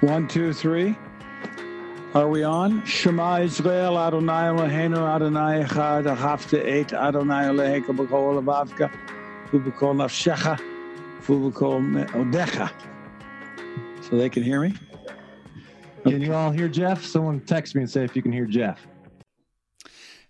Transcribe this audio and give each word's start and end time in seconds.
One, 0.00 0.28
two, 0.28 0.52
three. 0.52 0.96
Are 2.14 2.28
we 2.28 2.42
on? 2.42 2.84
Shema 2.84 3.40
Israel 3.40 3.96
Adonai 3.96 4.48
Eloheinu 4.48 4.98
Adonai 4.98 5.64
Echad 5.64 6.04
Ahavta 6.04 6.58
Et 6.58 6.92
Adonai 6.92 7.44
Eloheka 7.44 7.96
B'kol 7.96 8.42
Levavka 8.42 8.90
U'B'kol 9.52 9.94
Nafshecha 9.94 10.60
U'B'kol 11.26 12.08
Odecha. 12.10 12.70
So 14.02 14.16
they 14.16 14.28
can 14.28 14.42
hear 14.42 14.60
me? 14.60 14.74
Can 16.02 16.20
you 16.20 16.34
all 16.34 16.50
hear 16.50 16.68
Jeff? 16.68 17.04
Someone 17.04 17.40
text 17.40 17.74
me 17.76 17.82
and 17.82 17.90
say 17.90 18.02
if 18.02 18.16
you 18.16 18.22
can 18.22 18.32
hear 18.32 18.46
Jeff. 18.46 18.86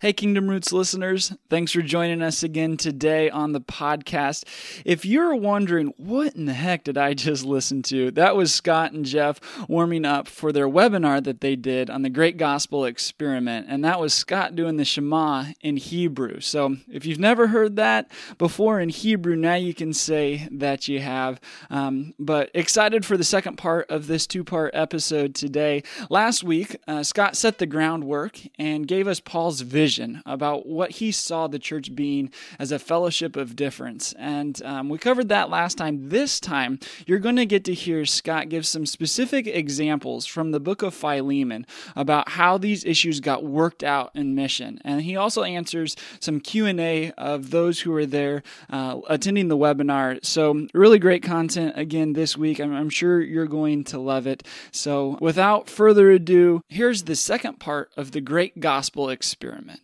Hey, 0.03 0.14
Kingdom 0.14 0.48
Roots 0.48 0.73
listeners, 0.73 1.35
thanks 1.51 1.73
for 1.73 1.83
joining 1.83 2.23
us 2.23 2.43
again 2.43 2.79
today 2.79 3.29
on 3.29 3.53
the 3.53 3.61
podcast. 3.61 4.45
If 4.87 5.05
you're 5.05 5.34
wondering, 5.34 5.93
what 5.98 6.34
in 6.34 6.46
the 6.46 6.55
heck 6.55 6.84
did 6.84 6.97
I 6.97 7.12
just 7.12 7.45
listen 7.45 7.83
to? 7.83 8.11
That 8.12 8.34
was 8.34 8.55
Scot 8.55 8.92
and 8.92 9.05
Jeff 9.05 9.39
warming 9.69 10.06
up 10.06 10.27
for 10.27 10.52
their 10.52 10.70
webinar 10.70 11.23
that 11.25 11.42
they 11.42 11.55
did 11.55 11.91
on 11.91 12.01
the 12.01 12.09
Great 12.09 12.39
Gospel 12.39 12.87
Experiment. 12.87 13.66
And 13.69 13.84
that 13.84 14.01
was 14.01 14.15
Scot 14.15 14.56
doing 14.56 14.78
the 14.78 14.87
Shema 14.87 15.48
in 15.61 15.77
Hebrew. 15.77 16.41
So 16.41 16.78
if 16.89 17.05
you've 17.05 17.19
never 17.19 17.48
heard 17.48 17.77
that 17.77 18.11
before 18.39 18.80
in 18.80 18.89
Hebrew, 18.89 19.37
now 19.37 19.56
you 19.56 19.75
can 19.75 19.92
say 19.92 20.48
that 20.51 20.89
you 20.89 21.01
have. 21.01 21.42
Um, 21.69 22.14
but 22.19 22.51
excited 22.55 23.05
for 23.05 23.19
the 23.19 23.23
second 23.23 23.56
part 23.56 23.91
of 23.91 24.06
this 24.06 24.27
two 24.27 24.45
part 24.45 24.70
episode 24.73 25.34
today. 25.34 25.83
Last 26.09 26.42
week, 26.42 26.78
uh, 26.89 27.03
Scot 27.03 27.37
set 27.37 27.59
the 27.59 27.67
groundwork 27.67 28.41
and 28.59 28.89
gave 28.89 29.06
us 29.06 29.20
Paul's 29.20 29.61
vision 29.61 29.90
vision 29.91 30.23
about 30.25 30.67
what 30.67 30.93
he 30.93 31.11
saw 31.11 31.49
the 31.49 31.59
church 31.59 31.97
being 31.97 32.31
as 32.61 32.71
a 32.71 32.79
fellowship 32.79 33.35
of 33.35 33.57
difference. 33.57 34.15
And 34.17 34.62
um, 34.62 34.89
we 34.89 34.98
covered 34.98 35.29
that 35.31 35.51
last 35.51 35.77
time. 35.77 36.11
This 36.11 36.39
time, 36.39 36.79
you're 37.07 37.19
going 37.19 37.35
to 37.35 37.45
get 37.45 37.65
to 37.65 37.75
hear 37.75 38.07
Scot 38.07 38.48
give 38.48 38.65
some 38.65 38.87
specific 38.87 39.48
examples 39.48 40.27
from 40.27 40.53
the 40.53 40.61
book 40.61 40.83
of 40.83 40.95
Philemon 40.95 41.67
about 41.97 42.29
how 42.29 42.56
these 42.56 42.84
issues 42.84 43.19
got 43.19 43.42
worked 43.42 43.83
out 43.83 44.12
in 44.14 44.37
mission. 44.37 44.81
And 44.84 45.03
he 45.03 45.17
also 45.17 45.42
answers 45.42 45.97
some 46.20 46.39
Q&A 46.39 47.11
of 47.19 47.51
those 47.51 47.81
who 47.81 47.91
were 47.91 48.07
there 48.07 48.45
uh, 48.70 49.01
attending 49.09 49.48
the 49.48 49.59
webinar. 49.59 50.25
So 50.25 50.69
really 50.73 51.01
great 51.01 51.25
content 51.25 51.73
again 51.75 52.12
this 52.12 52.36
week. 52.36 52.61
I'm, 52.61 52.73
I'm 52.73 52.91
sure 52.91 53.20
you're 53.20 53.47
going 53.47 53.83
to 53.84 53.98
love 53.98 54.29
it. 54.29 54.45
So 54.70 55.19
without 55.20 55.69
further 55.69 56.12
ado, 56.12 56.62
here's 56.69 57.03
the 57.03 57.17
second 57.17 57.59
part 57.59 57.91
of 57.97 58.12
the 58.12 58.20
Great 58.20 58.61
Gospel 58.61 59.11
Experiment. 59.11 59.80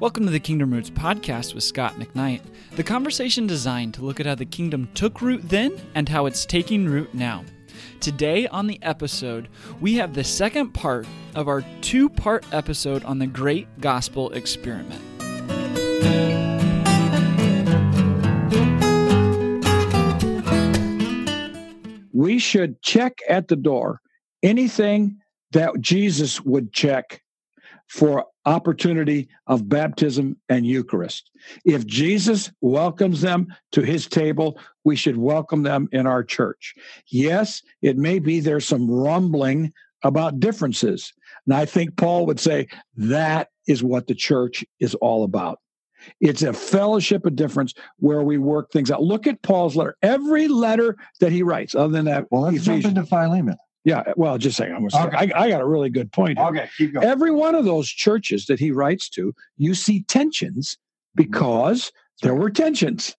Welcome 0.00 0.26
to 0.26 0.32
the 0.32 0.40
Kingdom 0.40 0.72
Roots 0.72 0.90
podcast 0.90 1.54
with 1.54 1.62
Scot 1.62 1.94
McKnight, 1.94 2.40
the 2.74 2.82
conversation 2.82 3.46
designed 3.46 3.94
to 3.94 4.04
look 4.04 4.18
at 4.18 4.26
how 4.26 4.34
the 4.34 4.44
kingdom 4.44 4.88
took 4.94 5.22
root 5.22 5.48
then 5.48 5.80
and 5.94 6.08
how 6.08 6.26
it's 6.26 6.44
taking 6.44 6.86
root 6.86 7.14
now. 7.14 7.44
Today 8.00 8.48
on 8.48 8.66
the 8.66 8.82
episode, 8.82 9.48
we 9.80 9.94
have 9.94 10.12
the 10.12 10.24
second 10.24 10.72
part 10.72 11.06
of 11.36 11.46
our 11.46 11.62
two 11.80 12.08
part 12.08 12.44
episode 12.52 13.04
on 13.04 13.20
the 13.20 13.28
Great 13.28 13.68
Gospel 13.80 14.30
Experiment. 14.30 15.00
We 22.12 22.40
should 22.40 22.82
check 22.82 23.20
at 23.28 23.46
the 23.46 23.56
door 23.56 24.00
anything 24.42 25.18
that 25.52 25.80
Jesus 25.80 26.40
would 26.40 26.72
check 26.72 27.20
for 27.94 28.26
opportunity 28.44 29.28
of 29.46 29.68
baptism 29.68 30.36
and 30.48 30.66
Eucharist. 30.66 31.30
If 31.64 31.86
Jesus 31.86 32.50
welcomes 32.60 33.20
them 33.20 33.46
to 33.70 33.82
his 33.82 34.08
table, 34.08 34.58
we 34.82 34.96
should 34.96 35.16
welcome 35.16 35.62
them 35.62 35.88
in 35.92 36.04
our 36.04 36.24
church. 36.24 36.74
Yes, 37.06 37.62
it 37.82 37.96
may 37.96 38.18
be 38.18 38.40
there's 38.40 38.66
some 38.66 38.90
rumbling 38.90 39.72
about 40.02 40.40
differences. 40.40 41.12
And 41.46 41.54
I 41.54 41.66
think 41.66 41.96
Paul 41.96 42.26
would 42.26 42.40
say 42.40 42.66
that 42.96 43.50
is 43.68 43.84
what 43.84 44.08
the 44.08 44.14
church 44.16 44.64
is 44.80 44.96
all 44.96 45.22
about. 45.22 45.60
It's 46.20 46.42
a 46.42 46.52
fellowship 46.52 47.24
of 47.24 47.36
difference 47.36 47.74
where 47.98 48.22
we 48.22 48.38
work 48.38 48.72
things 48.72 48.90
out. 48.90 49.04
Look 49.04 49.28
at 49.28 49.40
Paul's 49.42 49.76
letter. 49.76 49.96
Every 50.02 50.48
letter 50.48 50.96
that 51.20 51.30
he 51.30 51.44
writes, 51.44 51.76
other 51.76 51.92
than 51.92 52.06
that, 52.06 52.26
well, 52.32 52.42
let's 52.42 52.56
Ephesians. 52.56 52.82
jump 52.82 52.96
into 52.96 53.08
Philemon. 53.08 53.56
Yeah, 53.84 54.02
well, 54.16 54.38
just 54.38 54.56
saying. 54.56 54.88
Okay. 54.94 55.16
I, 55.16 55.42
I 55.42 55.48
got 55.50 55.60
a 55.60 55.66
really 55.66 55.90
good 55.90 56.10
point. 56.10 56.38
Here. 56.38 56.46
Okay, 56.48 56.68
keep 56.76 56.94
going. 56.94 57.06
Every 57.06 57.30
one 57.30 57.54
of 57.54 57.66
those 57.66 57.88
churches 57.88 58.46
that 58.46 58.58
he 58.58 58.70
writes 58.70 59.10
to, 59.10 59.34
you 59.58 59.74
see 59.74 60.04
tensions 60.04 60.78
because 61.14 61.86
mm-hmm. 61.86 62.26
there 62.26 62.34
were 62.34 62.50
tensions. 62.50 63.14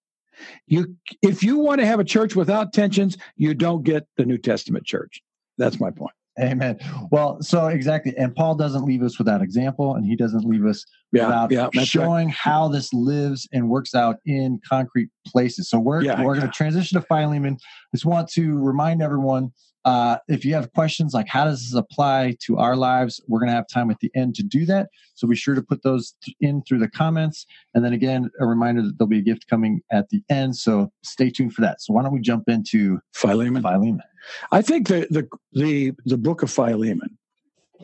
You, 0.67 0.95
if 1.21 1.43
you 1.43 1.59
want 1.59 1.81
to 1.81 1.85
have 1.85 1.99
a 1.99 2.03
church 2.03 2.35
without 2.35 2.73
tensions, 2.73 3.15
you 3.37 3.53
don't 3.53 3.83
get 3.83 4.07
the 4.17 4.25
New 4.25 4.39
Testament 4.39 4.85
church. 4.85 5.21
That's 5.57 5.79
my 5.79 5.91
point. 5.91 6.13
Amen. 6.39 6.77
Well, 7.11 7.41
so 7.41 7.67
exactly, 7.67 8.13
and 8.17 8.35
Paul 8.35 8.55
doesn't 8.55 8.83
leave 8.83 9.03
us 9.03 9.17
without 9.17 9.41
example, 9.41 9.95
and 9.95 10.05
he 10.05 10.17
doesn't 10.17 10.43
leave 10.43 10.65
us 10.65 10.83
yeah, 11.13 11.27
without 11.27 11.73
yeah, 11.73 11.83
showing 11.83 12.27
right. 12.27 12.35
how 12.35 12.67
this 12.67 12.93
lives 12.93 13.47
and 13.53 13.69
works 13.69 13.95
out 13.95 14.17
in 14.25 14.59
concrete 14.67 15.09
places. 15.25 15.69
So 15.69 15.79
we're 15.79 16.03
yeah, 16.03 16.21
we're 16.21 16.35
going 16.35 16.47
to 16.47 16.53
transition 16.53 16.99
to 16.99 17.07
Philemon. 17.07 17.57
Just 17.93 18.05
want 18.05 18.27
to 18.31 18.57
remind 18.57 19.01
everyone 19.01 19.53
uh, 19.85 20.17
if 20.27 20.43
you 20.43 20.53
have 20.55 20.73
questions 20.73 21.13
like 21.13 21.27
how 21.27 21.45
does 21.45 21.61
this 21.61 21.75
apply 21.75 22.35
to 22.41 22.57
our 22.57 22.75
lives, 22.75 23.21
we're 23.27 23.39
going 23.39 23.49
to 23.49 23.55
have 23.55 23.67
time 23.67 23.91
at 23.91 23.99
the 23.99 24.11
end 24.15 24.33
to 24.33 24.43
do 24.43 24.65
that. 24.65 24.89
So 25.13 25.27
be 25.27 25.35
sure 25.35 25.53
to 25.53 25.61
put 25.61 25.83
those 25.83 26.15
in 26.41 26.63
through 26.63 26.79
the 26.79 26.89
comments. 26.89 27.45
And 27.75 27.85
then 27.85 27.93
again, 27.93 28.31
a 28.39 28.47
reminder 28.47 28.81
that 28.81 28.97
there'll 28.97 29.07
be 29.07 29.19
a 29.19 29.23
gift 29.23 29.45
coming 29.47 29.81
at 29.91 30.09
the 30.09 30.23
end. 30.27 30.57
So 30.57 30.91
stay 31.03 31.29
tuned 31.29 31.53
for 31.53 31.61
that. 31.61 31.81
So 31.81 31.93
why 31.93 32.01
don't 32.01 32.13
we 32.13 32.19
jump 32.19 32.49
into 32.49 32.99
Philemon? 33.13 33.61
Philemon. 33.61 34.01
I 34.51 34.61
think 34.61 34.87
the 34.87 35.07
the 35.09 35.27
the, 35.53 35.93
the 36.05 36.17
book 36.17 36.43
of 36.43 36.51
Philemon 36.51 37.17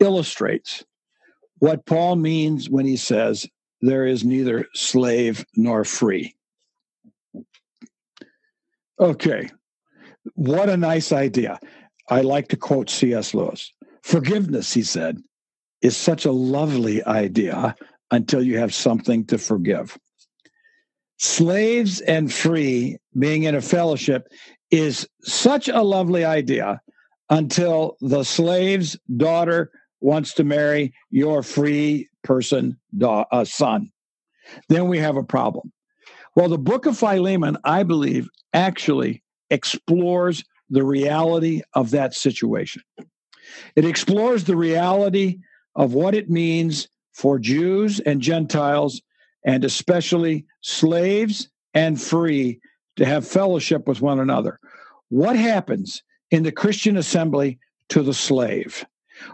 illustrates 0.00 0.84
what 1.58 1.86
Paul 1.86 2.16
means 2.16 2.68
when 2.68 2.86
he 2.86 2.96
says 2.96 3.46
there 3.80 4.06
is 4.06 4.24
neither 4.24 4.66
slave 4.74 5.44
nor 5.54 5.84
free. 5.84 6.34
Okay, 8.98 9.50
what 10.34 10.68
a 10.68 10.76
nice 10.76 11.12
idea. 11.12 11.58
I 12.08 12.20
like 12.20 12.48
to 12.48 12.56
quote 12.56 12.90
C.S. 12.90 13.34
Lewis. 13.34 13.72
Forgiveness, 14.02 14.72
he 14.72 14.82
said, 14.82 15.22
is 15.80 15.96
such 15.96 16.24
a 16.24 16.32
lovely 16.32 17.02
idea 17.04 17.74
until 18.10 18.42
you 18.42 18.58
have 18.58 18.74
something 18.74 19.24
to 19.26 19.38
forgive. 19.38 19.98
Slaves 21.18 22.00
and 22.00 22.32
free 22.32 22.98
being 23.18 23.44
in 23.44 23.54
a 23.54 23.60
fellowship 23.60 24.28
is 24.72 25.06
such 25.20 25.68
a 25.68 25.82
lovely 25.82 26.24
idea 26.24 26.80
until 27.30 27.96
the 28.00 28.24
slave's 28.24 28.98
daughter 29.16 29.70
wants 30.00 30.34
to 30.34 30.44
marry 30.44 30.92
your 31.10 31.42
free 31.42 32.08
person 32.24 32.76
da- 32.96 33.24
uh, 33.30 33.44
son. 33.44 33.90
Then 34.68 34.88
we 34.88 34.98
have 34.98 35.16
a 35.16 35.22
problem. 35.22 35.72
Well, 36.34 36.48
the 36.48 36.58
book 36.58 36.86
of 36.86 36.98
Philemon, 36.98 37.58
I 37.64 37.82
believe, 37.84 38.28
actually 38.52 39.22
explores 39.50 40.42
the 40.70 40.82
reality 40.82 41.60
of 41.74 41.90
that 41.90 42.14
situation. 42.14 42.82
It 43.76 43.84
explores 43.84 44.44
the 44.44 44.56
reality 44.56 45.38
of 45.76 45.92
what 45.92 46.14
it 46.14 46.30
means 46.30 46.88
for 47.12 47.38
Jews 47.38 48.00
and 48.00 48.22
Gentiles, 48.22 49.02
and 49.44 49.64
especially 49.64 50.46
slaves 50.62 51.48
and 51.74 52.00
free, 52.00 52.60
to 52.96 53.04
have 53.04 53.26
fellowship 53.26 53.86
with 53.88 54.00
one 54.00 54.20
another. 54.20 54.58
What 55.08 55.36
happens 55.36 56.02
in 56.30 56.42
the 56.42 56.52
Christian 56.52 56.96
assembly 56.96 57.58
to 57.88 58.02
the 58.02 58.14
slave? 58.14 58.84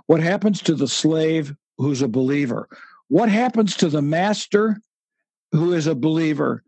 What 0.06 0.20
happens 0.20 0.62
to 0.62 0.74
the 0.74 0.88
slave 0.88 1.54
who's 1.76 2.02
a 2.02 2.08
believer? 2.08 2.68
What 3.08 3.28
happens 3.28 3.76
to 3.76 3.88
the 3.88 4.02
master 4.02 4.80
who 5.52 5.72
is 5.72 5.86
a 5.86 5.94
believer, 5.94 6.62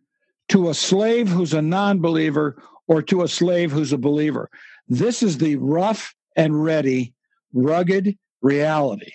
to 0.48 0.70
a 0.70 0.74
slave 0.74 1.28
who's 1.28 1.54
a 1.54 1.62
non 1.62 2.00
believer, 2.00 2.62
or 2.86 3.02
to 3.02 3.22
a 3.22 3.28
slave 3.28 3.70
who's 3.70 3.92
a 3.92 3.98
believer. 3.98 4.50
This 4.88 5.22
is 5.22 5.38
the 5.38 5.56
rough 5.56 6.14
and 6.34 6.62
ready, 6.62 7.14
rugged 7.52 8.18
reality 8.42 9.12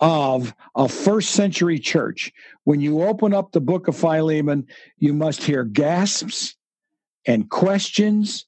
of 0.00 0.54
a 0.76 0.88
first 0.88 1.30
century 1.30 1.78
church. 1.78 2.32
When 2.64 2.80
you 2.80 3.02
open 3.02 3.34
up 3.34 3.50
the 3.52 3.60
book 3.60 3.88
of 3.88 3.96
Philemon, 3.96 4.66
you 4.98 5.12
must 5.12 5.42
hear 5.42 5.64
gasps 5.64 6.56
and 7.26 7.50
questions 7.50 8.46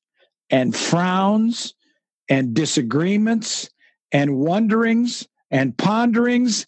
and 0.51 0.75
frowns 0.75 1.75
and 2.29 2.55
disagreements 2.55 3.71
and 4.13 4.37
wonderings 4.37 5.27
and 5.51 5.77
ponderings. 5.77 6.67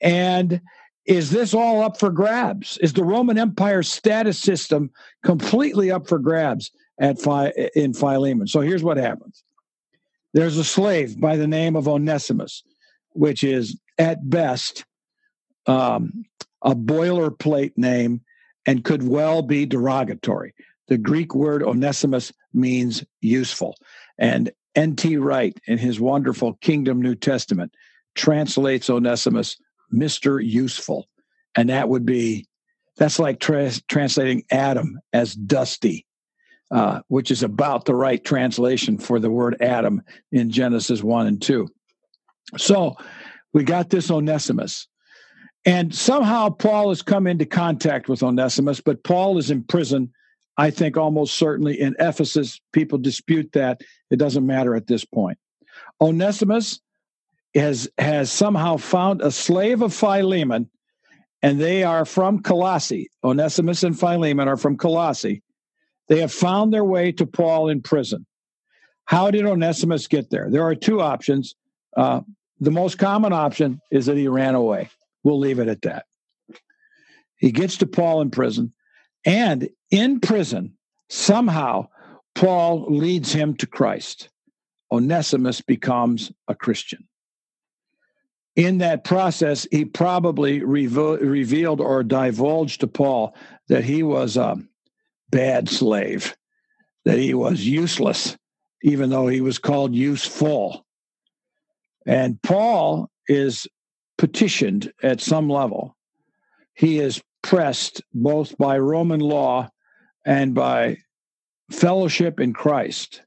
And 0.00 0.60
is 1.06 1.30
this 1.30 1.54
all 1.54 1.82
up 1.82 1.98
for 1.98 2.10
grabs? 2.10 2.78
Is 2.78 2.92
the 2.92 3.04
Roman 3.04 3.38
Empire 3.38 3.82
status 3.82 4.38
system 4.38 4.90
completely 5.22 5.90
up 5.90 6.08
for 6.08 6.18
grabs? 6.18 6.70
at 7.00 7.18
Phi, 7.18 7.52
in 7.74 7.94
Philemon. 7.94 8.46
So 8.46 8.60
here's 8.60 8.84
what 8.84 8.98
happens. 8.98 9.42
There's 10.34 10.58
a 10.58 10.64
slave 10.64 11.18
by 11.18 11.36
the 11.36 11.48
name 11.48 11.74
of 11.74 11.88
Onesimus, 11.88 12.62
which 13.14 13.42
is 13.42 13.80
at 13.98 14.28
best 14.28 14.84
um, 15.66 16.24
a 16.62 16.76
boilerplate 16.76 17.72
name 17.76 18.20
and 18.66 18.84
could 18.84 19.02
well 19.02 19.42
be 19.42 19.66
derogatory. 19.66 20.54
The 20.90 20.98
Greek 20.98 21.34
word 21.34 21.62
onesimus 21.62 22.32
means 22.52 23.04
useful. 23.20 23.76
And 24.18 24.50
N.T. 24.74 25.16
Wright, 25.16 25.58
in 25.66 25.78
his 25.78 26.00
wonderful 26.00 26.54
Kingdom 26.54 27.00
New 27.00 27.14
Testament, 27.14 27.74
translates 28.16 28.90
Onesimus 28.90 29.56
Mr. 29.94 30.44
Useful. 30.44 31.08
And 31.56 31.70
that 31.70 31.88
would 31.88 32.04
be, 32.04 32.48
that's 32.96 33.20
like 33.20 33.38
tra- 33.38 33.70
translating 33.88 34.42
Adam 34.50 34.98
as 35.12 35.34
dusty, 35.34 36.06
uh, 36.72 37.00
which 37.06 37.30
is 37.30 37.44
about 37.44 37.84
the 37.84 37.94
right 37.94 38.22
translation 38.24 38.98
for 38.98 39.20
the 39.20 39.30
word 39.30 39.56
Adam 39.60 40.02
in 40.32 40.50
Genesis 40.50 41.04
1 41.04 41.26
and 41.28 41.40
2. 41.40 41.68
So 42.58 42.96
we 43.52 43.62
got 43.62 43.90
this 43.90 44.10
Onesimus. 44.10 44.88
And 45.64 45.94
somehow 45.94 46.50
Paul 46.50 46.88
has 46.88 47.02
come 47.02 47.28
into 47.28 47.46
contact 47.46 48.08
with 48.08 48.24
Onesimus, 48.24 48.80
but 48.80 49.04
Paul 49.04 49.38
is 49.38 49.50
in 49.52 49.62
prison, 49.62 50.12
I 50.56 50.70
think 50.70 50.96
almost 50.96 51.36
certainly 51.36 51.80
in 51.80 51.96
Ephesus. 51.98 52.60
People 52.72 52.98
dispute 52.98 53.52
that. 53.52 53.80
It 54.10 54.16
doesn't 54.16 54.46
matter 54.46 54.74
at 54.74 54.86
this 54.86 55.04
point. 55.04 55.38
Onesimus 56.00 56.80
has, 57.54 57.88
has 57.98 58.30
somehow 58.30 58.76
found 58.76 59.22
a 59.22 59.30
slave 59.30 59.82
of 59.82 59.94
Philemon, 59.94 60.68
and 61.42 61.60
they 61.60 61.82
are 61.84 62.04
from 62.04 62.42
Colossae. 62.42 63.10
Onesimus 63.24 63.82
and 63.82 63.98
Philemon 63.98 64.48
are 64.48 64.56
from 64.56 64.76
Colossae. 64.76 65.42
They 66.08 66.20
have 66.20 66.32
found 66.32 66.72
their 66.72 66.84
way 66.84 67.12
to 67.12 67.26
Paul 67.26 67.68
in 67.68 67.82
prison. 67.82 68.26
How 69.04 69.30
did 69.30 69.46
Onesimus 69.46 70.06
get 70.06 70.30
there? 70.30 70.50
There 70.50 70.64
are 70.64 70.74
two 70.74 71.00
options. 71.00 71.54
Uh, 71.96 72.20
the 72.60 72.70
most 72.70 72.98
common 72.98 73.32
option 73.32 73.80
is 73.90 74.06
that 74.06 74.16
he 74.16 74.28
ran 74.28 74.54
away. 74.54 74.90
We'll 75.22 75.38
leave 75.38 75.58
it 75.58 75.68
at 75.68 75.82
that. 75.82 76.06
He 77.36 77.52
gets 77.52 77.78
to 77.78 77.86
Paul 77.86 78.20
in 78.20 78.30
prison, 78.30 78.72
and 79.24 79.68
in 79.90 80.20
prison, 80.20 80.76
somehow, 81.08 81.88
Paul 82.34 82.86
leads 82.88 83.32
him 83.32 83.54
to 83.56 83.66
Christ. 83.66 84.28
Onesimus 84.92 85.60
becomes 85.60 86.32
a 86.48 86.54
Christian. 86.54 87.06
In 88.56 88.78
that 88.78 89.04
process, 89.04 89.66
he 89.70 89.84
probably 89.84 90.60
revo- 90.60 91.20
revealed 91.20 91.80
or 91.80 92.02
divulged 92.02 92.80
to 92.80 92.86
Paul 92.86 93.34
that 93.68 93.84
he 93.84 94.02
was 94.02 94.36
a 94.36 94.56
bad 95.30 95.68
slave, 95.68 96.36
that 97.04 97.18
he 97.18 97.34
was 97.34 97.66
useless, 97.66 98.36
even 98.82 99.10
though 99.10 99.28
he 99.28 99.40
was 99.40 99.58
called 99.58 99.94
useful. 99.94 100.84
And 102.06 102.42
Paul 102.42 103.10
is 103.28 103.66
petitioned 104.18 104.92
at 105.02 105.20
some 105.20 105.48
level. 105.48 105.96
He 106.74 106.98
is 106.98 107.22
pressed 107.42 108.02
both 108.12 108.56
by 108.58 108.78
Roman 108.78 109.20
law 109.20 109.68
and 110.24 110.54
by 110.54 110.98
fellowship 111.70 112.40
in 112.40 112.52
Christ 112.52 113.22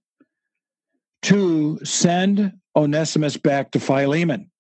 to 1.24 1.80
send 1.84 2.54
Onesimus 2.76 3.38
back 3.38 3.72
to 3.72 3.80
Philemon. 3.80 4.52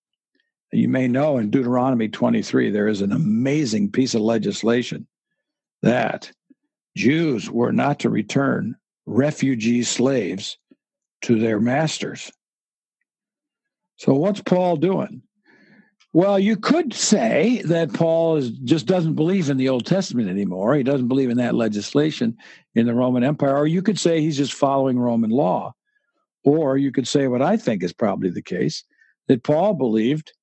You 0.71 0.87
may 0.87 1.07
know 1.07 1.37
in 1.37 1.51
Deuteronomy 1.51 2.09
23, 2.09 2.71
there 2.71 2.87
is 2.87 3.01
an 3.01 3.11
amazing 3.11 3.91
piece 3.91 4.15
of 4.15 4.21
legislation 4.21 5.07
that 5.81 6.31
Jews 6.95 7.49
were 7.49 7.71
not 7.71 7.99
to 7.99 8.09
return 8.09 8.75
refugee 9.05 9.83
slaves 9.83 10.57
to 11.21 11.39
their 11.39 11.59
masters. 11.59 12.31
So 13.97 14.13
what's 14.13 14.41
Paul 14.41 14.77
doing? 14.77 15.21
Well, 16.15 16.37
you 16.37 16.57
could 16.57 16.93
say 16.93 17.63
that 17.65 17.91
Paul 17.91 18.37
is, 18.37 18.51
just 18.51 18.85
doesn't 18.85 19.15
believe 19.15 19.49
in 19.49 19.57
the 19.57 19.69
Old 19.69 19.87
Testament 19.87 20.29
anymore. 20.29 20.75
He 20.75 20.83
doesn't 20.83 21.07
believe 21.07 21.31
in 21.31 21.37
that 21.37 21.55
legislation 21.55 22.37
in 22.75 22.85
the 22.85 22.93
Roman 22.93 23.23
Empire. 23.23 23.57
Or 23.57 23.65
you 23.65 23.81
could 23.81 23.99
say 23.99 24.21
he's 24.21 24.37
just 24.37 24.53
following 24.53 24.99
Roman 24.99 25.31
law. 25.31 25.73
Or 26.43 26.77
you 26.77 26.91
could 26.91 27.07
say 27.07 27.27
what 27.27 27.41
I 27.41 27.57
think 27.57 27.81
is 27.81 27.93
probably 27.93 28.29
the 28.29 28.43
case 28.43 28.83
that 29.27 29.43
Paul 29.43 29.73
believed 29.73 30.33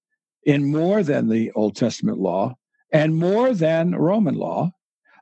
in 0.44 0.72
more 0.72 1.05
than 1.05 1.28
the 1.28 1.52
Old 1.52 1.76
Testament 1.76 2.19
law 2.19 2.56
and 2.93 3.14
more 3.14 3.55
than 3.55 3.94
Roman 3.94 4.34
law. 4.34 4.72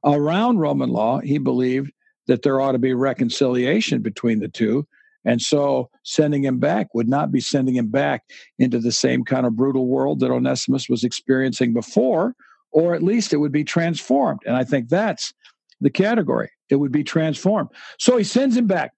Around 0.03 0.59
Roman 0.59 0.89
law, 0.89 1.19
he 1.19 1.37
believed 1.37 1.93
that 2.27 2.41
there 2.43 2.61
ought 2.61 2.73
to 2.73 2.79
be 2.79 2.95
reconciliation 2.95 4.01
between 4.01 4.39
the 4.39 4.49
two 4.49 4.87
and 5.25 5.43
so 5.43 5.91
sending 6.05 6.45
him 6.45 6.59
back 6.59 6.95
would 6.95 7.09
not 7.09 7.33
be 7.33 7.41
sending 7.41 7.77
him 7.77 7.89
back 7.89 8.25
into 8.59 8.79
the 8.79 8.93
same 8.93 9.25
kind 9.25 9.47
of 9.47 9.57
brutal 9.57 9.87
world 9.87 10.21
that 10.21 10.31
Onesimus 10.31 10.89
was 10.89 11.05
experiencing 11.05 11.73
before, 11.73 12.35
or 12.71 12.95
at 12.95 13.03
least 13.03 13.33
it 13.33 13.39
would 13.39 13.53
be 13.53 13.65
transformed. 13.65 14.41
And 14.47 14.57
I 14.57 14.65
think 14.65 14.89
that's 14.89 15.33
the 15.81 15.91
category. 15.91 16.51
It 16.71 16.77
would 16.77 16.93
be 16.93 17.05
transformed. 17.05 17.71
So 17.99 18.17
he 18.17 18.25
sends 18.25 18.57
him 18.57 18.67
back. 18.67 18.93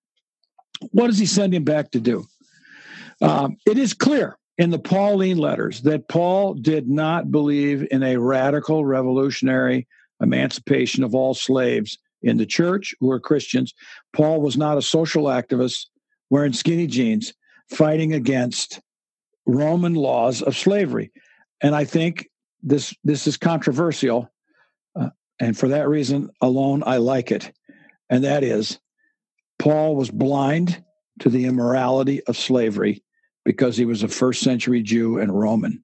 What 0.92 1.08
does 1.08 1.18
he 1.18 1.26
send 1.26 1.54
him 1.54 1.64
back 1.64 1.90
to 1.92 2.00
do? 2.00 2.24
Um, 3.20 3.56
it 3.66 3.78
is 3.78 3.92
clear 3.92 4.38
in 4.56 4.70
the 4.70 4.78
Pauline 4.78 5.38
letters 5.38 5.82
that 5.82 6.08
Paul 6.08 6.54
did 6.54 6.88
not 6.88 7.30
believe 7.30 7.86
in 7.90 8.02
a 8.02 8.16
radical 8.18 8.84
revolutionary 8.84 9.86
emancipation 10.20 11.02
of 11.02 11.14
all 11.14 11.34
slaves 11.34 11.98
in 12.22 12.36
the 12.36 12.46
church 12.46 12.94
who 13.00 13.06
were 13.06 13.20
Christians. 13.20 13.74
Paul 14.12 14.40
was 14.40 14.56
not 14.56 14.78
a 14.78 14.82
social 14.82 15.24
activist 15.24 15.86
wearing 16.30 16.52
skinny 16.52 16.86
jeans, 16.86 17.34
fighting 17.68 18.14
against 18.14 18.80
Roman 19.46 19.94
laws 19.94 20.42
of 20.42 20.56
slavery. 20.56 21.12
And 21.62 21.74
I 21.74 21.84
think 21.84 22.28
this 22.62 22.94
this 23.04 23.26
is 23.26 23.36
controversial, 23.36 24.30
uh, 24.98 25.10
and 25.40 25.56
for 25.56 25.68
that 25.68 25.88
reason 25.88 26.30
alone, 26.40 26.82
I 26.86 26.98
like 26.98 27.30
it. 27.30 27.52
And 28.08 28.24
that 28.24 28.42
is, 28.42 28.78
Paul 29.58 29.96
was 29.96 30.10
blind 30.10 30.82
to 31.20 31.28
the 31.28 31.44
immorality 31.44 32.22
of 32.24 32.36
slavery 32.36 33.02
because 33.44 33.76
he 33.76 33.84
was 33.84 34.02
a 34.02 34.08
first 34.08 34.42
century 34.42 34.82
Jew 34.82 35.18
and 35.18 35.38
Roman. 35.38 35.82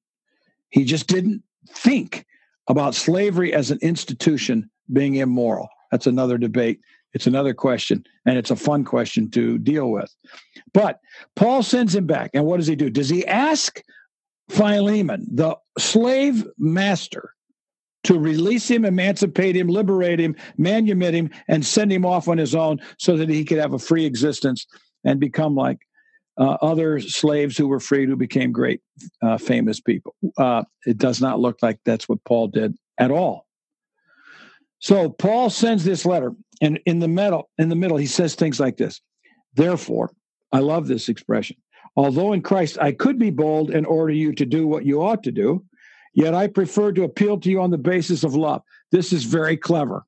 He 0.70 0.84
just 0.84 1.06
didn't 1.06 1.42
think 1.68 2.26
about 2.68 2.94
slavery 2.94 3.52
as 3.52 3.70
an 3.70 3.78
institution 3.80 4.70
being 4.92 5.16
immoral. 5.16 5.68
That's 5.90 6.06
another 6.06 6.38
debate 6.38 6.80
it's 7.16 7.26
another 7.26 7.54
question, 7.54 8.04
and 8.26 8.36
it's 8.36 8.50
a 8.50 8.56
fun 8.56 8.84
question 8.84 9.30
to 9.30 9.56
deal 9.56 9.90
with. 9.90 10.14
But 10.74 11.00
Paul 11.34 11.62
sends 11.62 11.94
him 11.94 12.06
back, 12.06 12.30
and 12.34 12.44
what 12.44 12.58
does 12.58 12.66
he 12.66 12.76
do? 12.76 12.90
Does 12.90 13.08
he 13.08 13.26
ask 13.26 13.80
Philemon, 14.50 15.26
the 15.32 15.56
slave 15.78 16.46
master, 16.58 17.32
to 18.04 18.18
release 18.18 18.70
him, 18.70 18.84
emancipate 18.84 19.56
him, 19.56 19.66
liberate 19.66 20.20
him, 20.20 20.36
manumit 20.58 21.14
him, 21.14 21.30
and 21.48 21.64
send 21.64 21.90
him 21.90 22.04
off 22.04 22.28
on 22.28 22.36
his 22.36 22.54
own 22.54 22.80
so 22.98 23.16
that 23.16 23.30
he 23.30 23.46
could 23.46 23.56
have 23.56 23.72
a 23.72 23.78
free 23.78 24.04
existence 24.04 24.66
and 25.02 25.18
become 25.18 25.54
like 25.54 25.78
uh, 26.38 26.58
other 26.60 27.00
slaves 27.00 27.56
who 27.56 27.66
were 27.66 27.80
freed 27.80 28.10
who 28.10 28.16
became 28.16 28.52
great, 28.52 28.82
uh, 29.22 29.38
famous 29.38 29.80
people? 29.80 30.14
Uh, 30.36 30.64
it 30.84 30.98
does 30.98 31.22
not 31.22 31.40
look 31.40 31.62
like 31.62 31.80
that's 31.86 32.10
what 32.10 32.22
Paul 32.24 32.48
did 32.48 32.74
at 32.98 33.10
all. 33.10 33.45
So 34.86 35.10
Paul 35.10 35.50
sends 35.50 35.82
this 35.82 36.06
letter, 36.06 36.32
and 36.62 36.78
in 36.86 37.00
the 37.00 37.08
middle, 37.08 37.50
in 37.58 37.70
the 37.70 37.74
middle, 37.74 37.96
he 37.96 38.06
says 38.06 38.36
things 38.36 38.60
like 38.60 38.76
this. 38.76 39.00
Therefore, 39.54 40.12
I 40.52 40.60
love 40.60 40.86
this 40.86 41.08
expression. 41.08 41.56
Although 41.96 42.32
in 42.32 42.40
Christ 42.40 42.78
I 42.80 42.92
could 42.92 43.18
be 43.18 43.30
bold 43.30 43.70
and 43.72 43.84
order 43.84 44.12
you 44.12 44.32
to 44.34 44.46
do 44.46 44.68
what 44.68 44.86
you 44.86 45.02
ought 45.02 45.24
to 45.24 45.32
do, 45.32 45.64
yet 46.14 46.34
I 46.34 46.46
prefer 46.46 46.92
to 46.92 47.02
appeal 47.02 47.40
to 47.40 47.50
you 47.50 47.60
on 47.60 47.72
the 47.72 47.78
basis 47.78 48.22
of 48.22 48.36
love. 48.36 48.62
This 48.92 49.12
is 49.12 49.24
very 49.24 49.56
clever. 49.56 50.06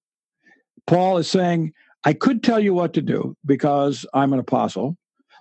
Paul 0.86 1.18
is 1.18 1.28
saying, 1.28 1.72
I 2.04 2.12
could 2.12 2.44
tell 2.44 2.60
you 2.60 2.72
what 2.72 2.92
to 2.92 3.02
do 3.02 3.36
because 3.44 4.06
I'm 4.14 4.32
an 4.32 4.38
apostle, 4.38 4.96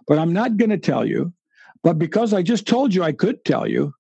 but 0.08 0.18
I'm 0.18 0.34
not 0.34 0.58
going 0.58 0.72
to 0.72 0.80
tell 0.80 1.06
you. 1.06 1.32
But 1.84 2.00
because 2.00 2.34
I 2.34 2.42
just 2.42 2.66
told 2.66 2.92
you 2.92 3.04
I 3.04 3.12
could 3.12 3.46
tell 3.46 3.68
you, 3.68 3.94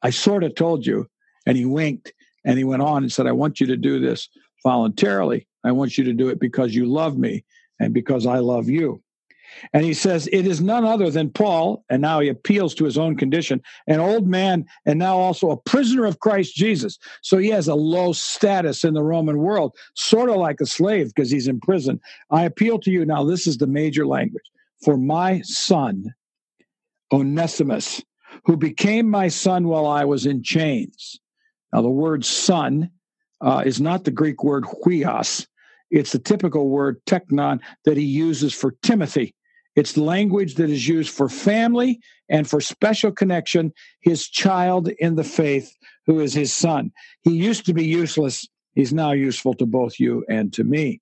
I 0.00 0.08
sort 0.08 0.44
of 0.44 0.54
told 0.54 0.86
you. 0.86 1.10
And 1.44 1.58
he 1.58 1.66
winked 1.66 2.14
and 2.46 2.56
he 2.56 2.64
went 2.64 2.80
on 2.80 3.02
and 3.02 3.12
said, 3.12 3.26
I 3.26 3.32
want 3.32 3.60
you 3.60 3.66
to 3.66 3.76
do 3.76 4.00
this 4.00 4.30
voluntarily. 4.62 5.46
I 5.64 5.72
want 5.72 5.98
you 5.98 6.04
to 6.04 6.12
do 6.12 6.28
it 6.28 6.40
because 6.40 6.74
you 6.74 6.86
love 6.86 7.16
me 7.16 7.44
and 7.80 7.92
because 7.92 8.26
I 8.26 8.38
love 8.38 8.68
you. 8.68 9.02
And 9.72 9.84
he 9.84 9.94
says, 9.94 10.28
It 10.30 10.46
is 10.46 10.60
none 10.60 10.84
other 10.84 11.10
than 11.10 11.30
Paul, 11.30 11.84
and 11.88 12.02
now 12.02 12.20
he 12.20 12.28
appeals 12.28 12.74
to 12.74 12.84
his 12.84 12.98
own 12.98 13.16
condition, 13.16 13.62
an 13.86 13.98
old 13.98 14.26
man, 14.26 14.66
and 14.84 14.98
now 14.98 15.16
also 15.16 15.50
a 15.50 15.56
prisoner 15.56 16.04
of 16.04 16.20
Christ 16.20 16.54
Jesus. 16.54 16.98
So 17.22 17.38
he 17.38 17.48
has 17.48 17.66
a 17.66 17.74
low 17.74 18.12
status 18.12 18.84
in 18.84 18.94
the 18.94 19.02
Roman 19.02 19.38
world, 19.38 19.74
sort 19.94 20.30
of 20.30 20.36
like 20.36 20.60
a 20.60 20.66
slave 20.66 21.12
because 21.14 21.30
he's 21.30 21.48
in 21.48 21.60
prison. 21.60 22.00
I 22.30 22.44
appeal 22.44 22.78
to 22.80 22.90
you 22.90 23.04
now, 23.04 23.24
this 23.24 23.46
is 23.46 23.58
the 23.58 23.66
major 23.66 24.06
language 24.06 24.44
for 24.82 24.96
my 24.96 25.40
son, 25.42 26.14
Onesimus, 27.12 28.02
who 28.44 28.56
became 28.56 29.08
my 29.08 29.28
son 29.28 29.66
while 29.66 29.86
I 29.86 30.04
was 30.04 30.26
in 30.26 30.42
chains. 30.42 31.18
Now, 31.72 31.82
the 31.82 31.88
word 31.88 32.24
son 32.24 32.90
uh, 33.40 33.62
is 33.64 33.80
not 33.80 34.04
the 34.04 34.10
Greek 34.10 34.42
word 34.42 34.64
huios. 34.64 35.46
It's 35.90 36.12
the 36.12 36.18
typical 36.18 36.68
word 36.68 37.00
teknon 37.06 37.60
that 37.84 37.96
he 37.96 38.04
uses 38.04 38.52
for 38.52 38.72
Timothy. 38.82 39.34
It's 39.74 39.96
language 39.96 40.56
that 40.56 40.70
is 40.70 40.88
used 40.88 41.10
for 41.10 41.28
family 41.28 42.00
and 42.28 42.48
for 42.48 42.60
special 42.60 43.12
connection, 43.12 43.72
his 44.00 44.28
child 44.28 44.88
in 44.98 45.14
the 45.14 45.24
faith, 45.24 45.72
who 46.06 46.20
is 46.20 46.34
his 46.34 46.52
son. 46.52 46.92
He 47.22 47.32
used 47.32 47.64
to 47.66 47.74
be 47.74 47.84
useless 47.84 48.46
He's 48.78 48.92
now 48.92 49.10
useful 49.10 49.54
to 49.54 49.66
both 49.66 49.98
you 49.98 50.24
and 50.28 50.52
to 50.52 50.62
me. 50.62 51.00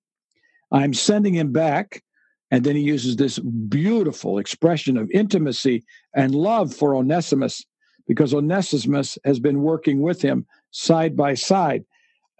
I'm 0.71 0.95
sending 0.95 1.35
him 1.35 1.51
back. 1.51 2.01
And 2.49 2.63
then 2.63 2.75
he 2.75 2.81
uses 2.81 3.17
this 3.17 3.37
beautiful 3.37 4.39
expression 4.39 4.97
of 4.97 5.11
intimacy 5.11 5.83
and 6.15 6.33
love 6.33 6.73
for 6.73 6.95
Onesimus 6.95 7.63
because 8.07 8.33
Onesimus 8.33 9.19
has 9.25 9.39
been 9.39 9.61
working 9.61 10.01
with 10.01 10.23
him 10.23 10.47
side 10.71 11.15
by 11.15 11.35
side, 11.35 11.85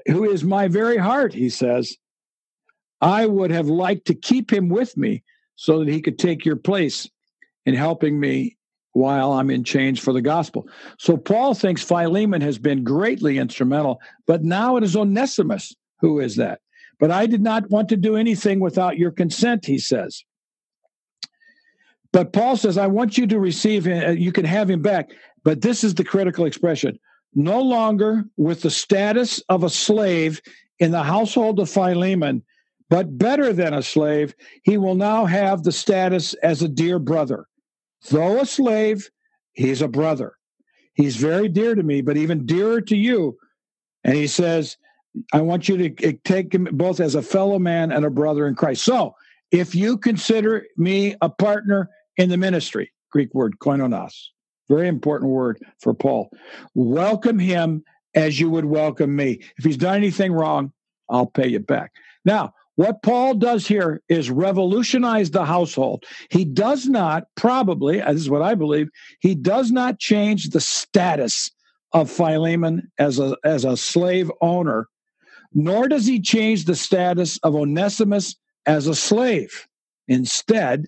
who 0.07 0.29
is 0.29 0.43
my 0.43 0.67
very 0.67 0.97
heart, 0.97 1.33
he 1.33 1.49
says. 1.49 1.95
I 3.01 3.25
would 3.25 3.51
have 3.51 3.67
liked 3.67 4.07
to 4.07 4.15
keep 4.15 4.51
him 4.51 4.69
with 4.69 4.97
me 4.97 5.23
so 5.55 5.79
that 5.79 5.87
he 5.87 6.01
could 6.01 6.17
take 6.17 6.45
your 6.45 6.55
place 6.55 7.07
in 7.65 7.75
helping 7.75 8.19
me 8.19 8.57
while 8.93 9.33
I'm 9.33 9.51
in 9.51 9.63
chains 9.63 9.99
for 9.99 10.13
the 10.13 10.21
gospel. 10.21 10.67
So 10.97 11.17
Paul 11.17 11.53
thinks 11.53 11.83
Philemon 11.83 12.41
has 12.41 12.57
been 12.57 12.83
greatly 12.83 13.37
instrumental, 13.37 14.01
but 14.25 14.43
now 14.43 14.77
it 14.77 14.83
is 14.83 14.95
Onesimus 14.95 15.75
who 15.99 16.19
is 16.19 16.35
that. 16.37 16.61
But 16.99 17.11
I 17.11 17.27
did 17.27 17.41
not 17.41 17.69
want 17.69 17.89
to 17.89 17.97
do 17.97 18.15
anything 18.15 18.59
without 18.59 18.97
your 18.97 19.11
consent, 19.11 19.65
he 19.65 19.77
says. 19.77 20.23
But 22.11 22.33
Paul 22.33 22.57
says, 22.57 22.77
I 22.77 22.87
want 22.87 23.17
you 23.17 23.27
to 23.27 23.39
receive 23.39 23.85
him, 23.85 24.03
uh, 24.03 24.11
you 24.11 24.31
can 24.31 24.45
have 24.45 24.69
him 24.69 24.81
back. 24.81 25.11
But 25.43 25.61
this 25.61 25.83
is 25.83 25.93
the 25.93 26.03
critical 26.03 26.45
expression 26.45 26.97
no 27.37 27.61
longer 27.61 28.25
with 28.35 28.63
the 28.63 28.71
status 28.71 29.39
of 29.47 29.63
a 29.63 29.69
slave 29.69 30.41
in 30.79 30.89
the 30.89 31.03
household 31.03 31.59
of 31.59 31.69
Philemon, 31.69 32.43
but 32.89 33.17
better 33.17 33.53
than 33.53 33.75
a 33.75 33.83
slave, 33.83 34.33
he 34.63 34.77
will 34.77 34.95
now 34.95 35.25
have 35.25 35.61
the 35.61 35.71
status 35.71 36.33
as 36.35 36.63
a 36.63 36.67
dear 36.67 36.97
brother. 36.97 37.47
Though 38.09 38.39
a 38.39 38.45
slave, 38.45 39.11
he's 39.53 39.83
a 39.83 39.87
brother. 39.87 40.33
He's 40.95 41.15
very 41.15 41.47
dear 41.47 41.75
to 41.75 41.83
me, 41.83 42.01
but 42.01 42.17
even 42.17 42.47
dearer 42.47 42.81
to 42.81 42.97
you. 42.97 43.37
And 44.03 44.15
he 44.15 44.25
says, 44.25 44.77
I 45.31 45.41
want 45.41 45.69
you 45.69 45.77
to 45.77 46.07
eh, 46.07 46.13
take 46.23 46.53
him 46.53 46.67
both 46.71 46.99
as 46.99 47.13
a 47.13 47.21
fellow 47.21 47.59
man 47.59 47.91
and 47.91 48.03
a 48.03 48.09
brother 48.09 48.47
in 48.47 48.55
Christ. 48.55 48.83
So 48.83 49.13
if 49.51 49.75
you 49.75 49.97
consider 49.97 50.65
me 50.75 51.15
a 51.21 51.29
partner 51.29 51.89
in 52.17 52.29
the 52.29 52.37
ministry, 52.37 52.91
Greek 53.11 53.31
word 53.35 53.59
koinonos, 53.59 54.29
very 54.69 54.87
important 54.87 55.31
word 55.31 55.61
for 55.79 55.93
Paul, 55.93 56.29
welcome 56.73 57.39
him 57.39 57.83
as 58.15 58.39
you 58.39 58.49
would 58.49 58.65
welcome 58.65 59.15
me. 59.15 59.41
If 59.57 59.63
he's 59.63 59.77
done 59.77 59.95
anything 59.95 60.31
wrong, 60.31 60.71
I'll 61.09 61.27
pay 61.27 61.47
you 61.47 61.59
back. 61.59 61.93
Now, 62.25 62.53
what 62.75 63.01
Paul 63.01 63.33
does 63.33 63.65
here 63.65 64.03
is 64.07 64.29
revolutionize 64.29 65.31
the 65.31 65.45
household. 65.45 66.05
He 66.29 66.45
does 66.45 66.87
not, 66.87 67.23
probably, 67.35 68.01
uh, 68.01 68.13
this 68.13 68.21
is 68.21 68.29
what 68.29 68.43
I 68.43 68.53
believe, 68.53 68.89
he 69.19 69.33
does 69.33 69.71
not 69.71 69.99
change 69.99 70.49
the 70.49 70.61
status 70.61 71.49
of 71.93 72.11
Philemon 72.11 72.91
as 72.99 73.17
a, 73.17 73.35
as 73.43 73.65
a 73.65 73.77
slave 73.77 74.31
owner, 74.41 74.87
nor 75.53 75.87
does 75.87 76.05
he 76.05 76.21
change 76.21 76.65
the 76.65 76.75
status 76.75 77.39
of 77.39 77.55
Onesimus 77.55 78.35
as 78.67 78.85
a 78.85 78.93
slave. 78.93 79.67
Instead, 80.07 80.85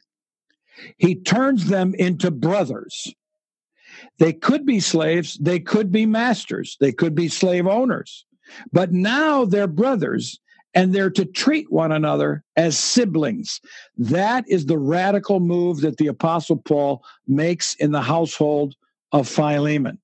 he 0.97 1.15
turns 1.15 1.67
them 1.67 1.95
into 1.95 2.29
brothers. 2.29 3.13
They 4.19 4.33
could 4.33 4.65
be 4.65 4.79
slaves, 4.79 5.37
they 5.41 5.59
could 5.59 5.91
be 5.91 6.05
masters, 6.05 6.77
they 6.79 6.91
could 6.91 7.15
be 7.15 7.29
slave 7.29 7.67
owners, 7.67 8.25
but 8.71 8.91
now 8.91 9.45
they're 9.45 9.67
brothers 9.67 10.39
and 10.73 10.93
they're 10.93 11.09
to 11.09 11.25
treat 11.25 11.71
one 11.71 11.91
another 11.91 12.43
as 12.55 12.77
siblings. 12.77 13.59
That 13.97 14.45
is 14.47 14.65
the 14.65 14.77
radical 14.77 15.39
move 15.39 15.81
that 15.81 15.97
the 15.97 16.07
Apostle 16.07 16.57
Paul 16.57 17.03
makes 17.27 17.73
in 17.75 17.91
the 17.91 18.01
household 18.01 18.75
of 19.11 19.27
Philemon. 19.27 19.99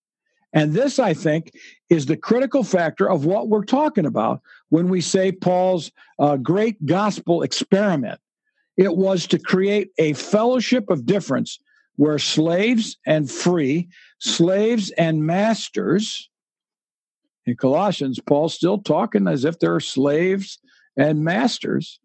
And 0.54 0.74
this, 0.74 0.98
I 0.98 1.14
think, 1.14 1.52
is 1.90 2.06
the 2.06 2.18
critical 2.18 2.64
factor 2.64 3.10
of 3.10 3.26
what 3.26 3.50
we're 3.50 3.66
talking 3.66 4.06
about 4.06 4.42
when 4.70 4.88
we 4.88 5.02
say 5.02 5.32
Paul's 5.32 5.92
uh, 6.18 6.38
great 6.38 6.84
gospel 6.86 7.44
experiment. 7.44 8.20
It 8.78 8.96
was 8.96 9.28
to 9.28 9.40
create 9.40 9.90
a 9.98 10.14
fellowship 10.14 10.90
of 10.90 11.06
difference 11.06 11.60
where 11.96 12.20
slaves 12.20 12.98
and 13.06 13.30
free, 13.30 13.90
slaves 14.20 14.92
and 14.92 15.26
masters, 15.26 16.30
in 17.46 17.56
Colossians, 17.56 18.20
Paul's 18.20 18.56
still 18.56 18.80
talking 18.80 19.28
as 19.28 19.46
if 19.46 19.60
they're 19.60 19.80
slaves 19.80 20.60
and 20.98 21.24
masters, 21.24 22.00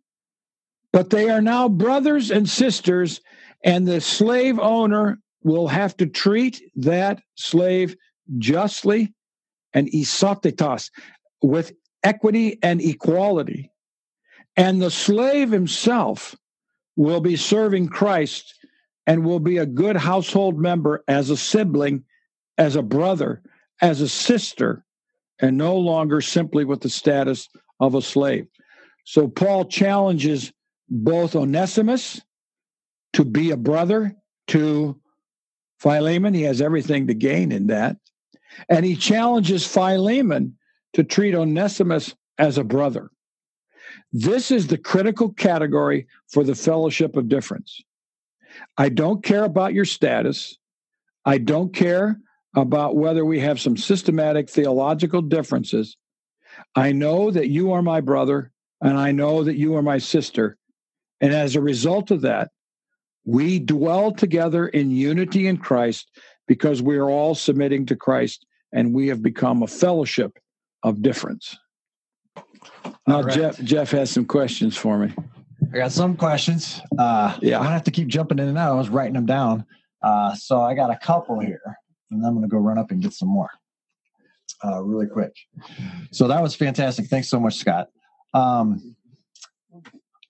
but 0.92 1.10
they 1.10 1.30
are 1.30 1.40
now 1.40 1.68
brothers 1.68 2.30
and 2.30 2.48
sisters, 2.48 3.20
and 3.64 3.86
the 3.86 4.00
slave 4.00 4.58
owner 4.58 5.18
will 5.42 5.68
have 5.68 5.96
to 5.96 6.06
treat 6.06 6.62
that 6.76 7.22
slave 7.36 7.96
justly 8.38 9.14
and 9.72 9.88
isotetos 9.88 10.90
with 11.42 11.72
equity 12.02 12.58
and 12.62 12.80
equality. 12.82 13.70
And 14.56 14.82
the 14.82 14.90
slave 14.90 15.50
himself 15.50 16.36
will 16.96 17.20
be 17.20 17.36
serving 17.36 17.88
Christ 17.88 18.54
and 19.06 19.24
will 19.24 19.40
be 19.40 19.58
a 19.58 19.66
good 19.66 19.96
household 19.96 20.58
member 20.58 21.02
as 21.08 21.30
a 21.30 21.36
sibling, 21.36 22.04
as 22.58 22.76
a 22.76 22.82
brother, 22.82 23.42
as 23.80 24.00
a 24.00 24.08
sister, 24.08 24.84
and 25.40 25.56
no 25.56 25.76
longer 25.76 26.20
simply 26.20 26.64
with 26.64 26.80
the 26.80 26.90
status 26.90 27.48
of 27.80 27.94
a 27.94 28.02
slave. 28.02 28.46
So 29.04 29.26
Paul 29.26 29.64
challenges 29.64 30.52
both 30.88 31.34
Onesimus 31.34 32.20
to 33.14 33.24
be 33.24 33.50
a 33.50 33.56
brother 33.56 34.14
to 34.48 35.00
Philemon. 35.78 36.34
He 36.34 36.42
has 36.42 36.60
everything 36.60 37.06
to 37.06 37.14
gain 37.14 37.52
in 37.52 37.68
that. 37.68 37.96
And 38.68 38.84
he 38.84 38.96
challenges 38.96 39.66
Philemon 39.66 40.56
to 40.92 41.04
treat 41.04 41.34
Onesimus 41.34 42.14
as 42.38 42.58
a 42.58 42.64
brother. 42.64 43.10
This 44.12 44.50
is 44.50 44.66
the 44.66 44.78
critical 44.78 45.32
category 45.32 46.06
for 46.28 46.44
the 46.44 46.54
fellowship 46.54 47.16
of 47.16 47.28
difference. 47.28 47.80
I 48.76 48.88
don't 48.88 49.22
care 49.22 49.44
about 49.44 49.74
your 49.74 49.84
status. 49.84 50.58
I 51.24 51.38
don't 51.38 51.72
care 51.74 52.18
about 52.54 52.96
whether 52.96 53.24
we 53.24 53.40
have 53.40 53.60
some 53.60 53.76
systematic 53.76 54.50
theological 54.50 55.22
differences. 55.22 55.96
I 56.74 56.92
know 56.92 57.30
that 57.30 57.48
you 57.48 57.72
are 57.72 57.82
my 57.82 58.00
brother, 58.00 58.52
and 58.80 58.98
I 58.98 59.12
know 59.12 59.44
that 59.44 59.56
you 59.56 59.76
are 59.76 59.82
my 59.82 59.98
sister. 59.98 60.56
And 61.20 61.32
as 61.32 61.54
a 61.54 61.60
result 61.60 62.10
of 62.10 62.22
that, 62.22 62.50
we 63.24 63.58
dwell 63.58 64.12
together 64.12 64.66
in 64.68 64.90
unity 64.90 65.46
in 65.46 65.58
Christ 65.58 66.10
because 66.48 66.82
we 66.82 66.96
are 66.96 67.08
all 67.08 67.34
submitting 67.34 67.86
to 67.86 67.96
Christ 67.96 68.46
and 68.72 68.94
we 68.94 69.08
have 69.08 69.22
become 69.22 69.62
a 69.62 69.66
fellowship 69.66 70.38
of 70.82 71.02
difference. 71.02 71.56
Now, 73.06 73.22
right. 73.22 73.34
Jeff, 73.34 73.60
Jeff 73.60 73.90
has 73.90 74.10
some 74.10 74.24
questions 74.24 74.76
for 74.76 74.98
me. 74.98 75.14
I 75.72 75.76
got 75.76 75.92
some 75.92 76.16
questions. 76.16 76.80
Uh, 76.98 77.36
yeah, 77.40 77.58
I'm 77.58 77.64
gonna 77.64 77.74
have 77.74 77.84
to 77.84 77.90
keep 77.90 78.08
jumping 78.08 78.38
in 78.38 78.48
and 78.48 78.58
out. 78.58 78.72
I 78.72 78.74
was 78.74 78.88
writing 78.88 79.14
them 79.14 79.26
down, 79.26 79.64
uh, 80.02 80.34
so 80.34 80.60
I 80.60 80.74
got 80.74 80.90
a 80.90 80.96
couple 80.96 81.38
here 81.40 81.78
and 82.10 82.24
I'm 82.24 82.34
going 82.34 82.42
to 82.42 82.48
go 82.48 82.58
run 82.58 82.78
up 82.78 82.90
and 82.90 83.02
get 83.02 83.12
some 83.12 83.28
more 83.28 83.50
uh, 84.64 84.82
really 84.82 85.06
quick. 85.06 85.34
So 86.10 86.28
that 86.28 86.42
was 86.42 86.54
fantastic. 86.54 87.06
Thanks 87.06 87.28
so 87.28 87.40
much, 87.40 87.56
Scot. 87.56 87.88
Um, 88.34 88.96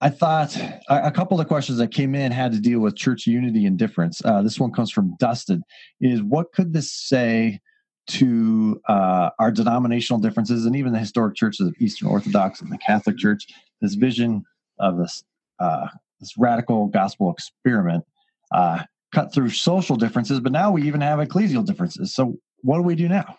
I 0.01 0.09
thought 0.09 0.57
a, 0.57 1.09
a, 1.09 1.11
couple 1.11 1.39
of 1.41 1.47
questions 1.47 1.77
that 1.79 1.89
came 1.89 2.15
in 2.15 2.33
had 2.33 2.53
to 2.53 2.61
deal 2.61 2.81
with 2.81 2.97
church 2.97 3.27
unity 3.27 3.67
and 3.67 3.79
difference. 3.79 4.23
Uh, 4.25 4.41
this 4.41 4.59
one 4.59 4.73
comes 4.73 4.91
from 4.91 5.15
Dustin. 5.19 5.63
Is 6.01 6.23
what 6.23 6.53
could 6.53 6.73
this 6.73 6.91
say 6.91 7.61
to 8.09 8.81
uh, 8.89 9.31
our 9.39 9.51
denominational 9.51 10.19
differences 10.19 10.65
and 10.65 10.75
even 10.75 10.93
the 10.93 10.99
historic 10.99 11.37
churches 11.37 11.67
of 11.67 11.75
Eastern 11.79 12.09
Orthodox 12.09 12.63
and 12.63 12.73
the 12.73 12.79
Catholic 12.79 13.19
Church? 13.19 13.47
This 13.83 13.95
vision 13.95 14.45
of 14.79 14.97
this 14.97 15.23
uh, 15.61 15.89
this 16.19 16.37
radical 16.37 16.87
gospel 16.87 17.31
experiment 17.31 18.05
uh, 18.53 18.83
cut 19.15 19.33
through 19.33 19.51
social 19.51 19.97
differences, 19.97 20.41
but 20.41 20.53
now 20.53 20.71
we 20.71 20.83
even 20.83 21.01
have 21.01 21.19
ecclesial 21.19 21.65
differences. 21.65 22.15
So 22.15 22.37
what 22.63 22.77
do 22.77 22.83
we 22.83 22.95
do 22.95 23.09
now? 23.09 23.37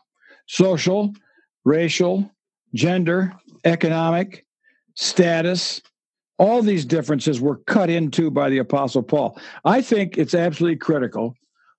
Social, 0.48 1.14
racial, 1.64 2.30
gender, 2.74 3.34
economic, 3.64 4.46
status, 4.96 5.82
all 6.38 6.64
these 6.64 6.86
differences 6.86 7.40
were 7.40 7.58
cut 7.68 7.90
into 7.90 8.32
by 8.32 8.50
the 8.50 8.58
Apostle 8.58 9.04
Paul. 9.04 9.40
I 9.64 9.82
think 9.82 10.18
it's 10.18 10.34
absolutely 10.34 10.78
critical 10.78 11.36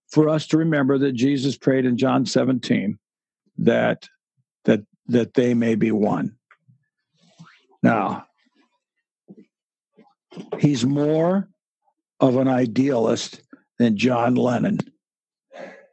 for 0.08 0.28
us 0.28 0.46
to 0.48 0.56
remember 0.56 0.98
that 0.98 1.12
Jesus 1.12 1.56
prayed 1.56 1.84
in 1.84 1.96
John 1.96 2.24
17 2.24 2.98
that 3.58 4.08
that 4.64 4.82
that 5.08 5.34
they 5.34 5.52
may 5.52 5.74
be 5.74 5.90
one. 5.90 6.36
Now, 7.82 8.26
he's 10.58 10.84
more 10.84 11.48
of 12.20 12.36
an 12.36 12.48
idealist 12.48 13.42
than 13.78 13.96
John 13.96 14.34
Lennon 14.34 14.78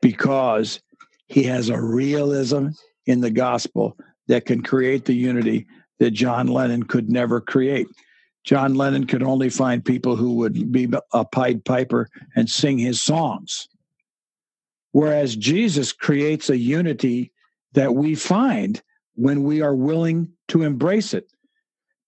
because 0.02 0.82
he 1.28 1.44
has 1.44 1.70
a 1.70 1.82
realism 1.82 2.70
in 3.06 3.22
the 3.22 3.32
gospel 3.32 3.98
that 4.28 4.46
can 4.46 4.62
create 4.62 5.06
the 5.06 5.14
unity 5.14 5.68
that 6.00 6.12
John 6.12 6.48
Lennon 6.48 6.84
could 6.84 7.10
never 7.10 7.42
create. 7.42 7.88
John 8.44 8.76
Lennon 8.76 9.06
could 9.06 9.24
only 9.24 9.50
find 9.50 9.84
people 9.84 10.16
who 10.16 10.36
would 10.36 10.72
be 10.72 10.90
a 11.14 11.26
Pied 11.26 11.66
Piper 11.66 12.10
and 12.36 12.50
sing 12.50 12.78
his 12.78 13.02
songs. 13.02 13.68
Whereas 14.92 15.36
Jesus 15.36 15.92
creates 15.92 16.50
a 16.50 16.58
unity 16.58 17.32
that 17.74 17.94
we 17.94 18.16
find 18.16 18.82
when 19.16 19.44
we 19.44 19.62
are 19.62 19.76
willing 19.76 20.32
to 20.48 20.64
embrace 20.64 21.14
it. 21.14 21.30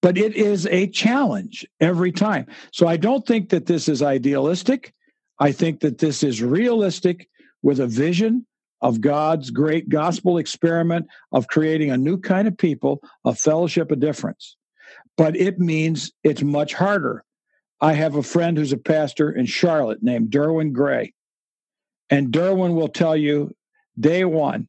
But 0.02 0.18
it 0.18 0.36
is 0.36 0.66
a 0.68 0.88
challenge 0.88 1.66
every 1.80 2.12
time. 2.12 2.48
So 2.72 2.88
I 2.88 2.98
don't 2.98 3.26
think 3.26 3.50
that 3.50 3.68
this 3.68 3.88
is 3.88 4.02
idealistic. 4.02 4.94
I 5.40 5.52
think 5.52 5.82
that 5.82 6.00
this 6.00 6.24
is 6.24 6.42
realistic 6.42 7.30
with 7.62 7.80
a 7.80 7.88
vision 7.88 8.46
of 8.82 9.02
God's 9.02 9.52
great 9.52 9.90
gospel 9.90 10.38
experiment 10.40 11.08
of 11.32 11.48
creating 11.48 11.92
a 11.92 11.98
new 11.98 12.18
kind 12.18 12.48
of 12.48 12.58
people, 12.58 13.02
a 13.26 13.36
fellowship 13.36 13.92
of 13.92 14.00
difference. 14.00 14.56
But 15.18 15.36
it 15.36 15.60
means 15.60 16.12
it's 16.24 16.42
much 16.42 16.74
harder. 16.74 17.24
I 17.80 17.94
have 17.94 18.16
a 18.16 18.24
friend 18.24 18.58
who's 18.58 18.74
a 18.74 18.78
pastor 18.78 19.32
in 19.32 19.46
Charlotte 19.46 20.02
named 20.02 20.32
Derwin 20.32 20.74
Gray. 20.74 21.14
And 22.10 22.32
Derwin 22.32 22.76
will 22.76 22.88
tell 22.88 23.16
you 23.16 23.56
day 24.00 24.26
one, 24.26 24.68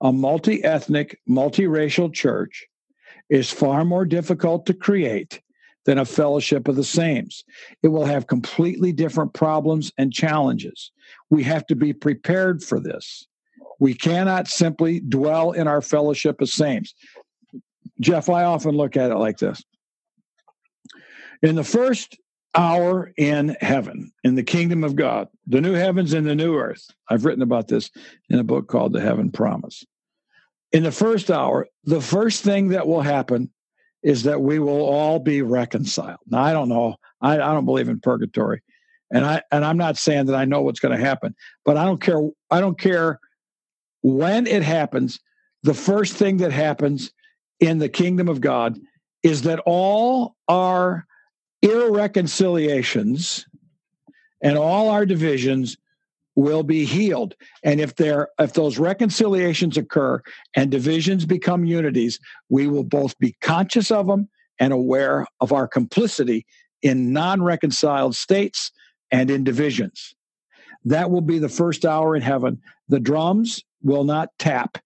a 0.00 0.12
multi 0.12 0.62
ethnic, 0.62 1.18
multiracial 1.28 2.12
church 2.12 2.66
is 3.30 3.50
far 3.50 3.84
more 3.84 4.04
difficult 4.04 4.66
to 4.66 4.74
create 4.74 5.40
than 5.84 5.98
a 5.98 6.04
fellowship 6.04 6.68
of 6.68 6.76
the 6.76 6.84
saints. 6.84 7.44
It 7.82 7.88
will 7.88 8.04
have 8.04 8.26
completely 8.26 8.92
different 8.92 9.34
problems 9.34 9.92
and 9.98 10.12
challenges. 10.12 10.90
We 11.30 11.42
have 11.44 11.66
to 11.66 11.76
be 11.76 11.92
prepared 11.92 12.62
for 12.62 12.80
this. 12.80 13.26
We 13.80 13.94
cannot 13.94 14.48
simply 14.48 15.00
dwell 15.00 15.52
in 15.52 15.68
our 15.68 15.82
fellowship 15.82 16.40
of 16.40 16.48
saints. 16.48 16.94
Jeff, 18.00 18.28
I 18.28 18.44
often 18.44 18.76
look 18.76 18.96
at 18.96 19.10
it 19.10 19.16
like 19.16 19.38
this. 19.38 19.62
In 21.42 21.54
the 21.54 21.64
first 21.64 22.16
hour 22.54 23.12
in 23.16 23.56
heaven, 23.60 24.12
in 24.22 24.36
the 24.36 24.42
kingdom 24.42 24.84
of 24.84 24.96
God, 24.96 25.28
the 25.46 25.60
new 25.60 25.74
heavens 25.74 26.12
and 26.12 26.26
the 26.26 26.34
new 26.34 26.56
earth, 26.56 26.86
I've 27.10 27.24
written 27.24 27.42
about 27.42 27.68
this 27.68 27.90
in 28.30 28.38
a 28.38 28.44
book 28.44 28.68
called 28.68 28.92
The 28.92 29.00
Heaven 29.00 29.30
Promise 29.30 29.84
in 30.74 30.82
the 30.82 30.92
first 30.92 31.30
hour, 31.30 31.68
the 31.84 32.00
first 32.00 32.42
thing 32.42 32.68
that 32.70 32.88
will 32.88 33.00
happen 33.00 33.48
is 34.02 34.24
that 34.24 34.42
we 34.42 34.58
will 34.58 34.82
all 34.82 35.20
be 35.20 35.40
reconciled. 35.40 36.18
Now, 36.26 36.42
I 36.42 36.52
don't 36.52 36.68
know. 36.68 36.96
I, 37.20 37.34
I 37.34 37.54
don't 37.54 37.64
believe 37.64 37.88
in 37.88 38.00
purgatory. 38.00 38.60
And 39.10 39.24
I 39.24 39.40
and 39.52 39.64
I'm 39.64 39.76
not 39.76 39.96
saying 39.96 40.26
that 40.26 40.34
I 40.34 40.44
know 40.44 40.62
what's 40.62 40.80
going 40.80 40.98
to 40.98 41.04
happen, 41.04 41.36
but 41.64 41.76
I 41.76 41.84
don't 41.84 42.00
care. 42.00 42.20
I 42.50 42.60
don't 42.60 42.78
care 42.78 43.20
when 44.02 44.48
it 44.48 44.64
happens. 44.64 45.20
The 45.62 45.74
first 45.74 46.14
thing 46.14 46.38
that 46.38 46.50
happens 46.50 47.12
in 47.60 47.78
the 47.78 47.88
kingdom 47.88 48.28
of 48.28 48.40
God 48.40 48.76
is 49.22 49.42
that 49.42 49.60
all 49.64 50.34
our 50.48 51.06
irreconciliations 51.62 53.46
and 54.42 54.58
all 54.58 54.88
our 54.88 55.06
divisions 55.06 55.76
will 56.36 56.62
be 56.62 56.84
healed. 56.84 57.34
And 57.62 57.80
if 57.80 57.96
there 57.96 58.28
if 58.38 58.54
those 58.54 58.78
reconciliations 58.78 59.76
occur 59.76 60.22
and 60.54 60.70
divisions 60.70 61.26
become 61.26 61.64
unities 61.64 62.18
we 62.48 62.66
will 62.66 62.84
both 62.84 63.18
be 63.18 63.36
conscious 63.40 63.90
of 63.90 64.06
them 64.06 64.28
and 64.58 64.72
aware 64.72 65.26
of 65.40 65.52
our 65.52 65.66
complicity 65.66 66.46
in 66.82 67.12
non-reconciled 67.12 68.14
states 68.14 68.70
and 69.10 69.30
in 69.30 69.44
divisions. 69.44 70.14
That 70.84 71.10
will 71.10 71.22
be 71.22 71.38
the 71.38 71.48
first 71.48 71.84
hour 71.84 72.14
in 72.14 72.22
heaven. 72.22 72.60
The 72.88 73.00
drums 73.00 73.62
will 73.82 74.04
not 74.04 74.28
tap 74.38 74.78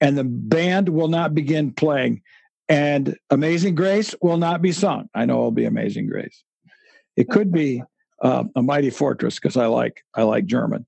and 0.00 0.16
the 0.16 0.24
band 0.24 0.88
will 0.88 1.08
not 1.08 1.34
begin 1.34 1.72
playing. 1.72 2.22
And 2.68 3.16
amazing 3.30 3.74
grace 3.74 4.14
will 4.20 4.36
not 4.36 4.60
be 4.60 4.72
sung. 4.72 5.08
I 5.14 5.24
know 5.24 5.38
it'll 5.38 5.50
be 5.52 5.64
amazing 5.64 6.06
grace. 6.06 6.44
It 7.16 7.30
could 7.30 7.50
be 7.50 7.82
uh, 8.22 8.44
a 8.56 8.62
mighty 8.62 8.90
fortress 8.90 9.36
because 9.36 9.56
I 9.56 9.66
like 9.66 10.04
I 10.14 10.22
like 10.22 10.46
German. 10.46 10.86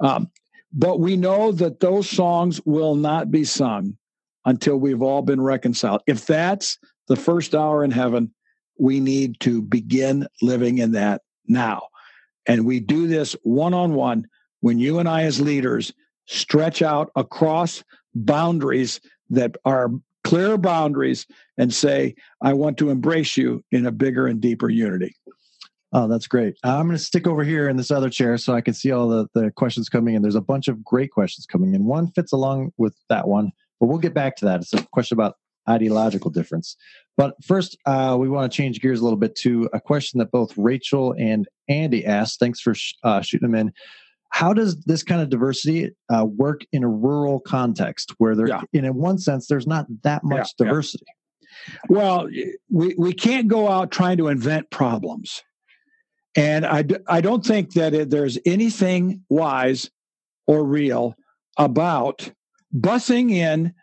Um, 0.00 0.30
but 0.72 1.00
we 1.00 1.16
know 1.16 1.52
that 1.52 1.80
those 1.80 2.08
songs 2.08 2.60
will 2.64 2.94
not 2.94 3.30
be 3.30 3.44
sung 3.44 3.96
until 4.44 4.76
we've 4.76 5.02
all 5.02 5.22
been 5.22 5.40
reconciled. 5.40 6.02
If 6.06 6.26
that's 6.26 6.78
the 7.08 7.16
first 7.16 7.54
hour 7.54 7.84
in 7.84 7.90
heaven, 7.90 8.32
we 8.78 8.98
need 8.98 9.38
to 9.40 9.62
begin 9.62 10.26
living 10.40 10.78
in 10.78 10.92
that 10.92 11.22
now. 11.46 11.88
And 12.46 12.64
we 12.66 12.80
do 12.80 13.06
this 13.06 13.36
one 13.42 13.74
on 13.74 13.94
one 13.94 14.26
when 14.60 14.78
you 14.78 14.98
and 14.98 15.08
I, 15.08 15.22
as 15.22 15.40
leaders, 15.40 15.92
stretch 16.26 16.82
out 16.82 17.10
across 17.14 17.84
boundaries 18.14 19.00
that 19.30 19.56
are 19.64 19.90
clear 20.24 20.56
boundaries 20.56 21.26
and 21.58 21.72
say, 21.72 22.14
I 22.40 22.52
want 22.54 22.78
to 22.78 22.90
embrace 22.90 23.36
you 23.36 23.64
in 23.70 23.86
a 23.86 23.92
bigger 23.92 24.26
and 24.26 24.40
deeper 24.40 24.70
unity. 24.70 25.14
Oh, 25.94 26.08
that's 26.08 26.26
great. 26.26 26.54
Uh, 26.64 26.78
I'm 26.78 26.86
going 26.86 26.96
to 26.96 27.04
stick 27.04 27.26
over 27.26 27.44
here 27.44 27.68
in 27.68 27.76
this 27.76 27.90
other 27.90 28.08
chair 28.08 28.38
so 28.38 28.54
I 28.54 28.62
can 28.62 28.72
see 28.72 28.90
all 28.92 29.08
the, 29.08 29.26
the 29.34 29.50
questions 29.50 29.90
coming 29.90 30.14
in. 30.14 30.22
There's 30.22 30.34
a 30.34 30.40
bunch 30.40 30.68
of 30.68 30.82
great 30.82 31.10
questions 31.10 31.44
coming 31.44 31.74
in. 31.74 31.84
One 31.84 32.10
fits 32.12 32.32
along 32.32 32.72
with 32.78 32.96
that 33.10 33.28
one, 33.28 33.52
but 33.78 33.88
we'll 33.88 33.98
get 33.98 34.14
back 34.14 34.36
to 34.36 34.46
that. 34.46 34.60
It's 34.60 34.72
a 34.72 34.86
question 34.92 35.16
about 35.16 35.34
ideological 35.68 36.30
difference. 36.30 36.76
But 37.16 37.34
first, 37.44 37.76
uh, 37.84 38.16
we 38.18 38.28
want 38.28 38.50
to 38.50 38.56
change 38.56 38.80
gears 38.80 39.00
a 39.00 39.04
little 39.04 39.18
bit 39.18 39.36
to 39.36 39.68
a 39.74 39.80
question 39.80 40.18
that 40.18 40.30
both 40.30 40.56
Rachel 40.56 41.14
and 41.18 41.46
Andy 41.68 42.06
asked. 42.06 42.40
Thanks 42.40 42.60
for 42.60 42.74
sh- 42.74 42.94
uh, 43.04 43.20
shooting 43.20 43.50
them 43.50 43.60
in. 43.60 43.72
How 44.30 44.54
does 44.54 44.80
this 44.84 45.02
kind 45.02 45.20
of 45.20 45.28
diversity 45.28 45.90
uh, 46.08 46.24
work 46.24 46.62
in 46.72 46.84
a 46.84 46.88
rural 46.88 47.38
context 47.38 48.14
where 48.16 48.34
there, 48.34 48.48
yeah. 48.48 48.62
in 48.72 48.94
one 48.94 49.18
sense, 49.18 49.46
there's 49.46 49.66
not 49.66 49.86
that 50.04 50.24
much 50.24 50.54
yeah, 50.58 50.64
diversity? 50.64 51.04
Yeah. 51.06 51.74
Well, 51.90 52.28
we, 52.70 52.94
we 52.96 53.12
can't 53.12 53.46
go 53.46 53.68
out 53.68 53.90
trying 53.90 54.16
to 54.16 54.28
invent 54.28 54.70
problems 54.70 55.42
and 56.34 56.64
I, 56.64 56.84
I 57.06 57.20
don't 57.20 57.44
think 57.44 57.72
that 57.74 57.94
it, 57.94 58.10
there's 58.10 58.38
anything 58.46 59.22
wise 59.28 59.90
or 60.46 60.64
real 60.64 61.14
about 61.58 62.30
busing 62.74 63.30
in 63.32 63.74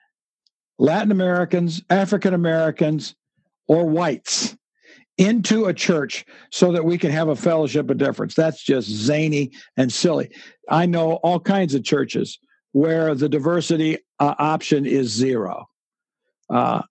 Latin 0.79 1.11
Americans, 1.11 1.81
African 1.89 2.33
Americans, 2.33 3.15
or 3.67 3.85
whites 3.85 4.55
into 5.17 5.65
a 5.65 5.73
church 5.73 6.25
so 6.49 6.71
that 6.71 6.85
we 6.85 6.97
can 6.97 7.11
have 7.11 7.27
a 7.27 7.35
fellowship 7.35 7.89
of 7.89 7.97
difference. 7.97 8.33
That's 8.33 8.63
just 8.63 8.87
zany 8.87 9.51
and 9.77 9.91
silly. 9.91 10.31
I 10.69 10.85
know 10.85 11.15
all 11.15 11.39
kinds 11.39 11.75
of 11.75 11.83
churches 11.83 12.39
where 12.71 13.13
the 13.13 13.29
diversity 13.29 13.97
uh, 14.19 14.35
option 14.39 14.85
is 14.85 15.11
zero. 15.11 15.67
Uh, 16.49 16.81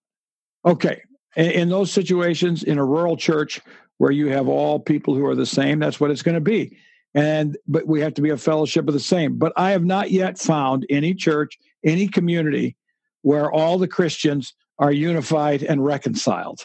okay. 0.65 1.01
In, 1.37 1.51
in 1.51 1.69
those 1.69 1.91
situations, 1.91 2.63
in 2.63 2.79
a 2.79 2.85
rural 2.85 3.17
church 3.17 3.61
where 3.99 4.11
you 4.11 4.29
have 4.29 4.49
all 4.49 4.81
people 4.81 5.15
who 5.15 5.27
are 5.27 5.35
the 5.35 5.47
same. 5.47 5.79
That's 5.79 6.01
what 6.01 6.11
it's 6.11 6.23
going 6.23 6.37
to 6.37 6.41
be. 6.41 6.79
And 7.15 7.57
but 7.67 7.87
we 7.87 8.01
have 8.01 8.15
to 8.15 8.23
be 8.23 8.31
a 8.31 8.37
fellowship 8.37 8.87
of 8.89 8.95
the 8.95 9.01
same. 9.01 9.39
But 9.39 9.53
I 9.57 9.71
have 9.71 9.85
not 9.85 10.11
yet 10.11 10.39
found 10.39 10.87
any 10.89 11.15
church, 11.15 11.59
any 11.85 12.09
community 12.09 12.77
where 13.23 13.51
all 13.51 13.79
the 13.79 13.89
Christians 13.89 14.55
are 14.79 14.93
unified 14.93 15.63
and 15.63 15.85
reconciled. 15.85 16.65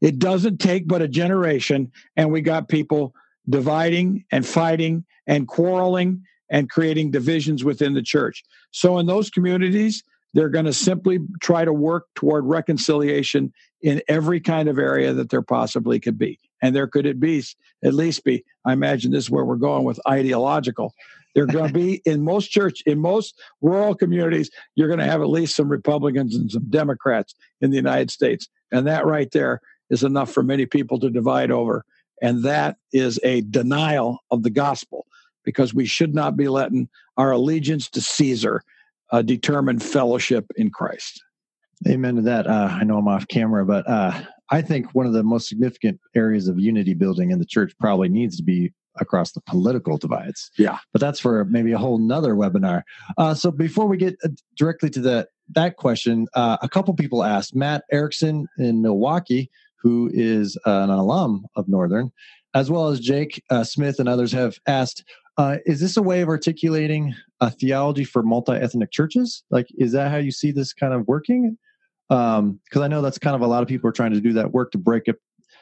It 0.00 0.18
doesn't 0.18 0.58
take 0.58 0.86
but 0.86 1.02
a 1.02 1.08
generation, 1.08 1.90
and 2.16 2.30
we 2.30 2.42
got 2.42 2.68
people 2.68 3.14
dividing 3.48 4.24
and 4.30 4.46
fighting 4.46 5.04
and 5.26 5.48
quarreling 5.48 6.22
and 6.50 6.68
creating 6.68 7.10
divisions 7.10 7.64
within 7.64 7.94
the 7.94 8.02
church. 8.02 8.44
So, 8.70 8.98
in 8.98 9.06
those 9.06 9.30
communities, 9.30 10.02
they're 10.34 10.50
going 10.50 10.66
to 10.66 10.72
simply 10.72 11.20
try 11.40 11.64
to 11.64 11.72
work 11.72 12.06
toward 12.14 12.44
reconciliation 12.44 13.52
in 13.84 14.00
every 14.08 14.40
kind 14.40 14.66
of 14.66 14.78
area 14.78 15.12
that 15.12 15.28
there 15.28 15.42
possibly 15.42 16.00
could 16.00 16.18
be. 16.18 16.40
And 16.62 16.74
there 16.74 16.86
could 16.86 17.04
it 17.04 17.20
be, 17.20 17.44
at 17.84 17.92
least 17.92 18.24
be, 18.24 18.42
I 18.64 18.72
imagine 18.72 19.12
this 19.12 19.24
is 19.24 19.30
where 19.30 19.44
we're 19.44 19.56
going 19.56 19.84
with 19.84 20.00
ideological. 20.08 20.94
They're 21.34 21.44
going 21.44 21.68
to 21.68 21.74
be 21.74 21.96
in 22.06 22.24
most 22.24 22.50
church, 22.50 22.82
in 22.86 22.98
most 22.98 23.38
rural 23.60 23.94
communities, 23.94 24.50
you're 24.74 24.88
going 24.88 25.00
to 25.00 25.04
have 25.04 25.20
at 25.20 25.28
least 25.28 25.54
some 25.54 25.68
Republicans 25.68 26.34
and 26.34 26.50
some 26.50 26.64
Democrats 26.70 27.34
in 27.60 27.70
the 27.70 27.76
United 27.76 28.10
States. 28.10 28.48
And 28.72 28.86
that 28.86 29.04
right 29.04 29.30
there 29.32 29.60
is 29.90 30.02
enough 30.02 30.32
for 30.32 30.42
many 30.42 30.64
people 30.64 30.98
to 31.00 31.10
divide 31.10 31.50
over. 31.50 31.84
And 32.22 32.42
that 32.44 32.78
is 32.90 33.20
a 33.22 33.42
denial 33.42 34.20
of 34.30 34.44
the 34.44 34.50
gospel 34.50 35.06
because 35.44 35.74
we 35.74 35.84
should 35.84 36.14
not 36.14 36.38
be 36.38 36.48
letting 36.48 36.88
our 37.18 37.32
allegiance 37.32 37.90
to 37.90 38.00
Caesar 38.00 38.62
uh, 39.12 39.20
determine 39.20 39.78
fellowship 39.78 40.46
in 40.56 40.70
Christ. 40.70 41.22
Amen 41.86 42.16
to 42.16 42.22
that. 42.22 42.46
Uh, 42.46 42.68
I 42.70 42.84
know 42.84 42.98
I'm 42.98 43.08
off 43.08 43.28
camera, 43.28 43.64
but 43.64 43.88
uh, 43.88 44.22
I 44.50 44.62
think 44.62 44.94
one 44.94 45.06
of 45.06 45.12
the 45.12 45.22
most 45.22 45.48
significant 45.48 46.00
areas 46.14 46.48
of 46.48 46.58
unity 46.58 46.94
building 46.94 47.30
in 47.30 47.38
the 47.38 47.46
church 47.46 47.72
probably 47.78 48.08
needs 48.08 48.36
to 48.38 48.42
be 48.42 48.72
across 49.00 49.32
the 49.32 49.40
political 49.42 49.98
divides. 49.98 50.50
Yeah. 50.56 50.78
But 50.92 51.00
that's 51.00 51.20
for 51.20 51.44
maybe 51.46 51.72
a 51.72 51.78
whole 51.78 51.98
nother 51.98 52.34
webinar. 52.34 52.82
Uh, 53.18 53.34
so 53.34 53.50
before 53.50 53.86
we 53.86 53.96
get 53.96 54.16
uh, 54.24 54.28
directly 54.56 54.88
to 54.90 55.00
the, 55.00 55.28
that 55.54 55.76
question, 55.76 56.26
uh, 56.34 56.58
a 56.62 56.68
couple 56.68 56.94
people 56.94 57.24
asked 57.24 57.54
Matt 57.54 57.84
Erickson 57.92 58.46
in 58.58 58.82
Milwaukee, 58.82 59.50
who 59.82 60.10
is 60.14 60.56
an 60.64 60.90
alum 60.90 61.44
of 61.56 61.68
Northern, 61.68 62.12
as 62.54 62.70
well 62.70 62.88
as 62.88 63.00
Jake 63.00 63.42
uh, 63.50 63.64
Smith 63.64 63.98
and 63.98 64.08
others 64.08 64.32
have 64.32 64.56
asked, 64.66 65.04
uh, 65.36 65.56
is 65.66 65.80
this 65.80 65.96
a 65.96 66.02
way 66.02 66.20
of 66.20 66.28
articulating 66.28 67.14
a 67.40 67.50
theology 67.50 68.04
for 68.04 68.22
multi-ethnic 68.22 68.92
churches? 68.92 69.42
Like, 69.50 69.66
is 69.76 69.92
that 69.92 70.10
how 70.10 70.18
you 70.18 70.30
see 70.30 70.52
this 70.52 70.72
kind 70.72 70.94
of 70.94 71.06
working? 71.08 71.58
Because 72.08 72.38
um, 72.38 72.60
I 72.82 72.88
know 72.88 73.02
that's 73.02 73.18
kind 73.18 73.34
of 73.34 73.42
a 73.42 73.46
lot 73.46 73.62
of 73.62 73.68
people 73.68 73.88
are 73.88 73.92
trying 73.92 74.12
to 74.12 74.20
do 74.20 74.34
that 74.34 74.52
work 74.52 74.72
to 74.72 74.78
break 74.78 75.08
up. 75.08 75.16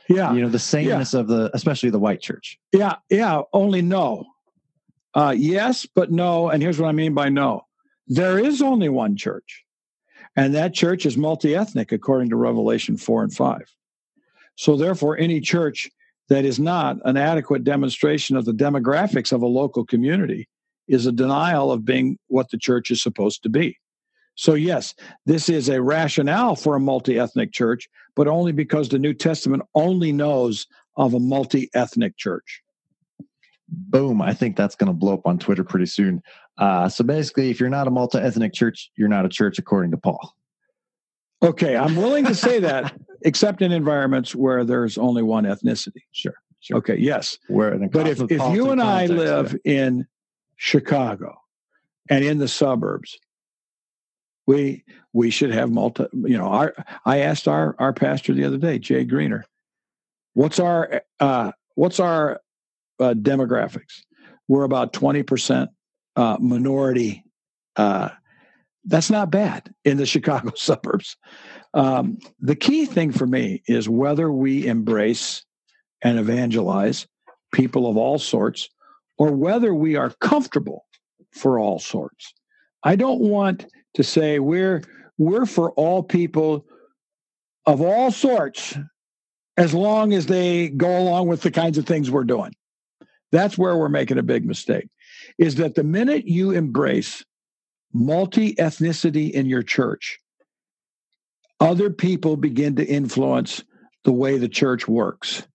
Yeah, 0.08 0.32
you 0.32 0.40
know 0.42 0.48
the 0.48 0.58
sameness 0.58 1.14
yeah. 1.14 1.20
of 1.20 1.28
the, 1.28 1.50
especially 1.54 1.90
the 1.90 1.98
white 1.98 2.20
church. 2.20 2.58
Yeah, 2.72 2.96
yeah. 3.08 3.42
Only 3.52 3.82
no. 3.82 4.26
Uh, 5.14 5.34
yes, 5.36 5.86
but 5.86 6.10
no. 6.10 6.48
And 6.48 6.62
here's 6.62 6.80
what 6.80 6.88
I 6.88 6.92
mean 6.92 7.14
by 7.14 7.28
no. 7.28 7.66
There 8.06 8.38
is 8.38 8.60
only 8.60 8.88
one 8.88 9.16
church, 9.16 9.64
And 10.36 10.54
that 10.54 10.74
church 10.74 11.06
is 11.06 11.16
multi 11.16 11.54
ethnic 11.54 11.92
according 11.92 12.30
to 12.30 12.36
Revelation 12.36 12.96
4 12.96 13.24
and 13.24 13.32
5. 13.32 13.60
So, 14.56 14.76
therefore, 14.76 15.18
any 15.18 15.40
church 15.40 15.90
that 16.28 16.44
is 16.44 16.58
not 16.58 16.96
an 17.04 17.16
adequate 17.16 17.64
demonstration 17.64 18.36
of 18.36 18.44
the 18.44 18.52
demographics 18.52 19.32
of 19.32 19.42
a 19.42 19.46
local 19.46 19.84
community 19.84 20.48
is 20.88 21.06
a 21.06 21.12
denial 21.12 21.70
of 21.70 21.84
being 21.84 22.18
what 22.28 22.50
the 22.50 22.58
church 22.58 22.90
is 22.90 23.02
supposed 23.02 23.42
to 23.42 23.48
be. 23.48 23.78
So, 24.34 24.54
yes, 24.54 24.94
this 25.26 25.48
is 25.48 25.68
a 25.68 25.82
rationale 25.82 26.56
for 26.56 26.76
a 26.76 26.80
multi 26.80 27.18
ethnic 27.18 27.52
church, 27.52 27.88
but 28.16 28.28
only 28.28 28.52
because 28.52 28.88
the 28.88 28.98
New 28.98 29.14
Testament 29.14 29.62
only 29.74 30.12
knows 30.12 30.66
of 30.96 31.14
a 31.14 31.20
multi 31.20 31.70
ethnic 31.74 32.16
church. 32.16 32.62
Boom. 33.68 34.20
I 34.20 34.34
think 34.34 34.56
that's 34.56 34.74
going 34.74 34.88
to 34.88 34.94
blow 34.94 35.14
up 35.14 35.26
on 35.26 35.38
Twitter 35.38 35.64
pretty 35.64 35.86
soon. 35.86 36.22
Uh, 36.58 36.88
so, 36.88 37.04
basically, 37.04 37.50
if 37.50 37.60
you're 37.60 37.68
not 37.68 37.86
a 37.86 37.90
multi 37.90 38.18
ethnic 38.18 38.52
church, 38.52 38.90
you're 38.96 39.08
not 39.08 39.24
a 39.24 39.28
church 39.28 39.58
according 39.58 39.90
to 39.90 39.96
Paul. 39.98 40.34
Okay, 41.42 41.76
I'm 41.76 41.96
willing 41.96 42.24
to 42.26 42.34
say 42.34 42.60
that, 42.60 42.94
except 43.22 43.62
in 43.62 43.72
environments 43.72 44.34
where 44.34 44.64
there's 44.64 44.96
only 44.96 45.22
one 45.22 45.44
ethnicity. 45.44 46.02
Sure. 46.12 46.34
sure. 46.60 46.76
Okay, 46.78 46.96
yes. 46.96 47.36
Where 47.48 47.76
but 47.88 48.06
if, 48.06 48.20
if 48.30 48.40
you 48.52 48.70
and 48.70 48.80
I 48.80 49.06
live 49.06 49.56
yeah. 49.64 49.72
in 49.72 50.06
Chicago 50.56 51.36
and 52.08 52.24
in 52.24 52.38
the 52.38 52.46
suburbs, 52.46 53.18
we 54.46 54.84
we 55.12 55.30
should 55.30 55.52
have 55.52 55.70
multi 55.70 56.04
you 56.12 56.36
know 56.36 56.46
our 56.46 56.74
i 57.04 57.18
asked 57.18 57.46
our 57.46 57.76
our 57.78 57.92
pastor 57.92 58.34
the 58.34 58.44
other 58.44 58.58
day 58.58 58.78
jay 58.78 59.04
greener 59.04 59.44
what's 60.34 60.58
our 60.58 61.02
uh 61.20 61.52
what's 61.74 62.00
our 62.00 62.40
uh, 63.00 63.14
demographics? 63.14 64.02
We're 64.48 64.64
about 64.64 64.92
20% 64.92 65.68
uh 66.14 66.36
minority 66.40 67.24
uh 67.76 68.10
that's 68.84 69.10
not 69.10 69.30
bad 69.30 69.72
in 69.84 69.96
the 69.96 70.06
chicago 70.14 70.52
suburbs. 70.56 71.16
Um 71.74 72.18
the 72.40 72.56
key 72.56 72.86
thing 72.86 73.12
for 73.12 73.26
me 73.26 73.62
is 73.66 73.88
whether 73.88 74.30
we 74.30 74.66
embrace 74.66 75.44
and 76.02 76.18
evangelize 76.18 77.06
people 77.52 77.88
of 77.88 77.96
all 77.96 78.18
sorts 78.18 78.68
or 79.18 79.32
whether 79.32 79.74
we 79.74 79.96
are 79.96 80.10
comfortable 80.20 80.84
for 81.30 81.58
all 81.58 81.78
sorts. 81.78 82.34
I 82.82 82.96
don't 82.96 83.20
want 83.20 83.66
to 83.94 84.02
say 84.02 84.38
we're 84.38 84.82
we're 85.18 85.46
for 85.46 85.72
all 85.72 86.02
people 86.02 86.66
of 87.66 87.80
all 87.80 88.10
sorts 88.10 88.76
as 89.56 89.74
long 89.74 90.12
as 90.12 90.26
they 90.26 90.70
go 90.70 90.98
along 90.98 91.28
with 91.28 91.42
the 91.42 91.50
kinds 91.50 91.78
of 91.78 91.86
things 91.86 92.10
we're 92.10 92.24
doing. 92.24 92.54
That's 93.30 93.56
where 93.56 93.76
we're 93.76 93.88
making 93.88 94.18
a 94.18 94.22
big 94.22 94.44
mistake. 94.44 94.88
Is 95.38 95.56
that 95.56 95.74
the 95.74 95.84
minute 95.84 96.26
you 96.26 96.50
embrace 96.50 97.24
multi 97.92 98.54
ethnicity 98.54 99.30
in 99.30 99.46
your 99.46 99.62
church, 99.62 100.18
other 101.60 101.90
people 101.90 102.36
begin 102.36 102.76
to 102.76 102.84
influence 102.84 103.62
the 104.04 104.12
way 104.12 104.38
the 104.38 104.48
church 104.48 104.88
works. 104.88 105.46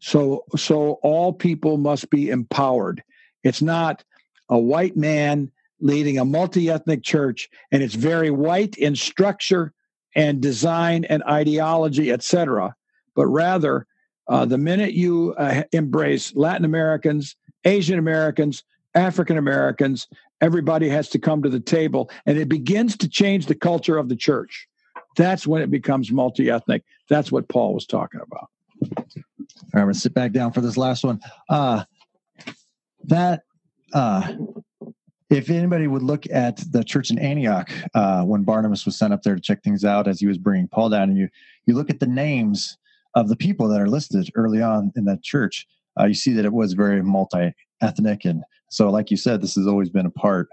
So, 0.00 0.44
so 0.56 0.92
all 1.02 1.32
people 1.32 1.78
must 1.78 2.10
be 2.10 2.30
empowered. 2.30 3.02
It's 3.42 3.62
not 3.62 4.04
a 4.48 4.58
white 4.58 4.96
man 4.96 5.50
leading 5.80 6.18
a 6.18 6.24
multi 6.24 6.70
ethnic 6.70 7.02
church, 7.02 7.48
and 7.70 7.82
it's 7.82 7.94
very 7.94 8.30
white 8.30 8.76
in 8.76 8.96
structure 8.96 9.72
and 10.14 10.40
design 10.40 11.04
and 11.04 11.22
ideology, 11.24 12.10
etc. 12.10 12.74
But 13.14 13.26
rather, 13.26 13.86
uh, 14.28 14.44
the 14.44 14.58
minute 14.58 14.94
you 14.94 15.34
uh, 15.38 15.62
embrace 15.72 16.34
Latin 16.34 16.64
Americans, 16.64 17.36
Asian 17.64 17.98
Americans, 17.98 18.64
African 18.94 19.36
Americans, 19.36 20.08
everybody 20.40 20.88
has 20.88 21.08
to 21.10 21.18
come 21.18 21.42
to 21.42 21.50
the 21.50 21.60
table, 21.60 22.10
and 22.24 22.38
it 22.38 22.48
begins 22.48 22.96
to 22.98 23.08
change 23.08 23.46
the 23.46 23.54
culture 23.54 23.98
of 23.98 24.08
the 24.08 24.16
church. 24.16 24.66
That's 25.16 25.46
when 25.46 25.62
it 25.62 25.70
becomes 25.70 26.10
multi 26.10 26.50
ethnic. 26.50 26.84
That's 27.08 27.30
what 27.30 27.48
Paul 27.48 27.74
was 27.74 27.86
talking 27.86 28.20
about. 28.20 28.48
All 28.82 29.04
right, 29.72 29.80
I'm 29.80 29.82
going 29.82 29.94
to 29.94 30.00
sit 30.00 30.14
back 30.14 30.32
down 30.32 30.52
for 30.52 30.60
this 30.60 30.76
last 30.76 31.04
one. 31.04 31.20
Uh, 31.48 31.84
that 33.04 33.42
uh, 33.92 34.34
if 35.28 35.50
anybody 35.50 35.88
would 35.88 36.02
look 36.02 36.24
at 36.30 36.62
the 36.70 36.84
church 36.84 37.10
in 37.10 37.18
Antioch 37.18 37.70
uh, 37.94 38.22
when 38.22 38.44
Barnabas 38.44 38.86
was 38.86 38.96
sent 38.96 39.12
up 39.12 39.22
there 39.22 39.34
to 39.34 39.40
check 39.40 39.62
things 39.62 39.84
out 39.84 40.06
as 40.06 40.20
he 40.20 40.26
was 40.26 40.38
bringing 40.38 40.68
Paul 40.68 40.90
down, 40.90 41.10
and 41.10 41.18
you 41.18 41.28
you 41.66 41.74
look 41.74 41.90
at 41.90 42.00
the 42.00 42.06
names 42.06 42.78
of 43.14 43.28
the 43.28 43.36
people 43.36 43.68
that 43.68 43.80
are 43.80 43.88
listed 43.88 44.30
early 44.34 44.62
on 44.62 44.92
in 44.94 45.04
that 45.06 45.22
church, 45.22 45.66
uh, 45.98 46.04
you 46.04 46.14
see 46.14 46.32
that 46.34 46.44
it 46.44 46.52
was 46.52 46.74
very 46.74 47.02
multi 47.02 47.52
ethnic, 47.80 48.24
and 48.24 48.44
so 48.68 48.90
like 48.90 49.10
you 49.10 49.16
said, 49.16 49.40
this 49.40 49.54
has 49.56 49.66
always 49.66 49.90
been 49.90 50.06
a 50.06 50.10
part 50.10 50.48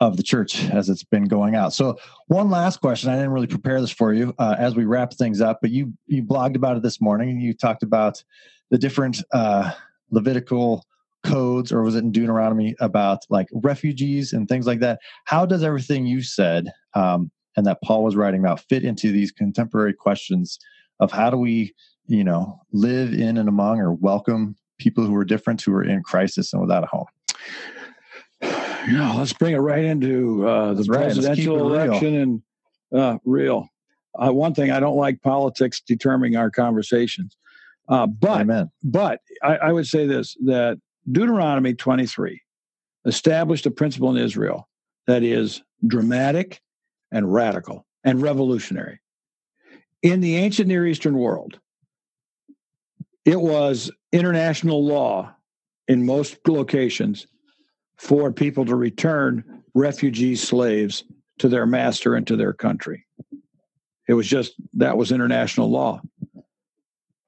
of 0.00 0.16
the 0.16 0.22
church 0.22 0.68
as 0.70 0.88
it's 0.88 1.04
been 1.04 1.26
going 1.26 1.54
out. 1.54 1.72
So 1.72 1.96
one 2.26 2.50
last 2.50 2.80
question, 2.80 3.08
I 3.08 3.14
didn't 3.14 3.30
really 3.30 3.46
prepare 3.46 3.80
this 3.80 3.92
for 3.92 4.12
you 4.12 4.34
uh, 4.38 4.56
as 4.58 4.74
we 4.74 4.84
wrap 4.84 5.12
things 5.12 5.40
up, 5.40 5.60
but 5.62 5.70
you 5.70 5.92
you 6.06 6.22
blogged 6.22 6.56
about 6.56 6.76
it 6.76 6.82
this 6.82 7.00
morning. 7.00 7.30
And 7.30 7.42
you 7.42 7.54
talked 7.54 7.82
about 7.82 8.22
the 8.70 8.78
different 8.78 9.22
uh, 9.32 9.70
Levitical 10.10 10.84
codes 11.24 11.72
or 11.72 11.82
was 11.82 11.94
it 11.94 12.04
in 12.04 12.12
Deuteronomy 12.12 12.74
about 12.80 13.20
like 13.30 13.48
refugees 13.52 14.32
and 14.32 14.48
things 14.48 14.66
like 14.66 14.80
that? 14.80 15.00
How 15.24 15.46
does 15.46 15.62
everything 15.62 16.06
you 16.06 16.22
said 16.22 16.72
um, 16.94 17.30
and 17.56 17.66
that 17.66 17.82
Paul 17.82 18.04
was 18.04 18.16
writing 18.16 18.40
about 18.40 18.60
fit 18.60 18.84
into 18.84 19.12
these 19.12 19.30
contemporary 19.30 19.94
questions 19.94 20.58
of 21.00 21.12
how 21.12 21.30
do 21.30 21.36
we, 21.36 21.74
you 22.06 22.24
know, 22.24 22.60
live 22.72 23.12
in 23.12 23.36
and 23.36 23.48
among 23.48 23.80
or 23.80 23.92
welcome 23.92 24.56
people 24.78 25.04
who 25.04 25.14
are 25.16 25.24
different, 25.24 25.62
who 25.62 25.72
are 25.74 25.84
in 25.84 26.02
crisis 26.02 26.52
and 26.52 26.62
without 26.62 26.84
a 26.84 26.86
home? 26.86 27.06
Yeah, 28.42 29.14
let's 29.16 29.32
bring 29.32 29.54
it 29.54 29.58
right 29.58 29.84
into 29.84 30.46
uh, 30.46 30.74
the 30.74 30.82
right. 30.84 31.02
presidential 31.02 31.72
election 31.72 32.12
real. 32.12 32.22
and 32.22 32.42
uh, 32.92 33.18
real. 33.24 33.68
Uh, 34.14 34.32
one 34.32 34.54
thing 34.54 34.70
I 34.70 34.80
don't 34.80 34.96
like 34.96 35.22
politics 35.22 35.80
determining 35.80 36.36
our 36.36 36.50
conversations. 36.50 37.36
Uh, 37.88 38.06
but 38.06 38.42
Amen. 38.42 38.70
but 38.82 39.20
I, 39.42 39.56
I, 39.56 39.72
would 39.72 39.86
say 39.86 40.06
this 40.06 40.36
that 40.44 40.78
Deuteronomy 41.10 41.74
23 41.74 42.40
established 43.04 43.66
a 43.66 43.70
principle 43.70 44.14
in 44.14 44.22
Israel 44.22 44.68
that 45.06 45.22
is 45.22 45.62
dramatic 45.86 46.60
and 47.10 47.32
radical 47.32 47.86
and 48.04 48.22
revolutionary. 48.22 49.00
In 50.02 50.20
the 50.20 50.36
ancient 50.36 50.68
Near 50.68 50.86
Eastern 50.86 51.16
world, 51.16 51.58
it 53.24 53.40
was 53.40 53.90
international 54.12 54.84
law 54.84 55.34
in 55.88 56.06
most 56.06 56.38
locations 56.46 57.26
for 57.96 58.32
people 58.32 58.64
to 58.64 58.76
return 58.76 59.62
refugee 59.74 60.36
slaves 60.36 61.04
to 61.38 61.48
their 61.48 61.66
master 61.66 62.14
and 62.14 62.26
to 62.26 62.36
their 62.36 62.52
country. 62.52 63.06
It 64.08 64.14
was 64.14 64.26
just 64.26 64.54
that 64.74 64.96
was 64.96 65.12
international 65.12 65.70
law. 65.70 66.00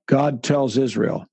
God 0.06 0.42
tells 0.42 0.76
Israel, 0.76 1.26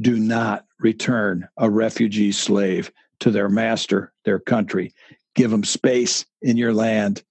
do 0.00 0.18
not 0.18 0.64
return 0.78 1.48
a 1.56 1.70
refugee 1.70 2.32
slave 2.32 2.92
to 3.20 3.30
their 3.30 3.48
master, 3.48 4.12
their 4.24 4.38
country. 4.38 4.94
Give 5.34 5.50
them 5.50 5.64
space 5.64 6.24
in 6.42 6.56
your 6.56 6.72
land, 6.72 7.22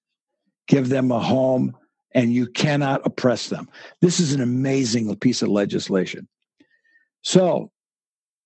give 0.67 0.89
them 0.89 1.11
a 1.11 1.19
home, 1.19 1.75
and 2.13 2.33
you 2.33 2.47
cannot 2.47 3.05
oppress 3.05 3.49
them. 3.49 3.69
This 4.01 4.19
is 4.19 4.33
an 4.33 4.41
amazing 4.41 5.15
piece 5.17 5.41
of 5.41 5.49
legislation. 5.49 6.27
So, 7.21 7.71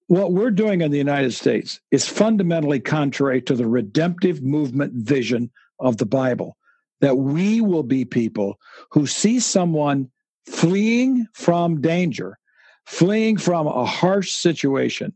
what 0.08 0.34
we're 0.34 0.52
doing 0.52 0.82
in 0.82 0.92
the 0.92 0.98
United 0.98 1.34
States 1.34 1.80
is 1.90 2.08
fundamentally 2.08 2.82
contrary 2.82 3.42
to 3.44 3.56
the 3.56 3.68
redemptive 3.68 4.42
movement 4.42 4.94
vision 4.94 5.50
of 5.80 5.98
the 5.98 6.06
Bible 6.06 6.58
that 7.00 7.18
we 7.18 7.62
will 7.62 7.84
be 7.84 8.06
people 8.06 8.60
who 8.92 9.08
see 9.08 9.40
someone 9.40 10.10
fleeing 10.46 11.28
from 11.34 11.82
danger 11.82 12.38
fleeing 12.86 13.38
from 13.38 13.68
a 13.68 13.86
harsh 13.86 14.32
situation. 14.32 15.14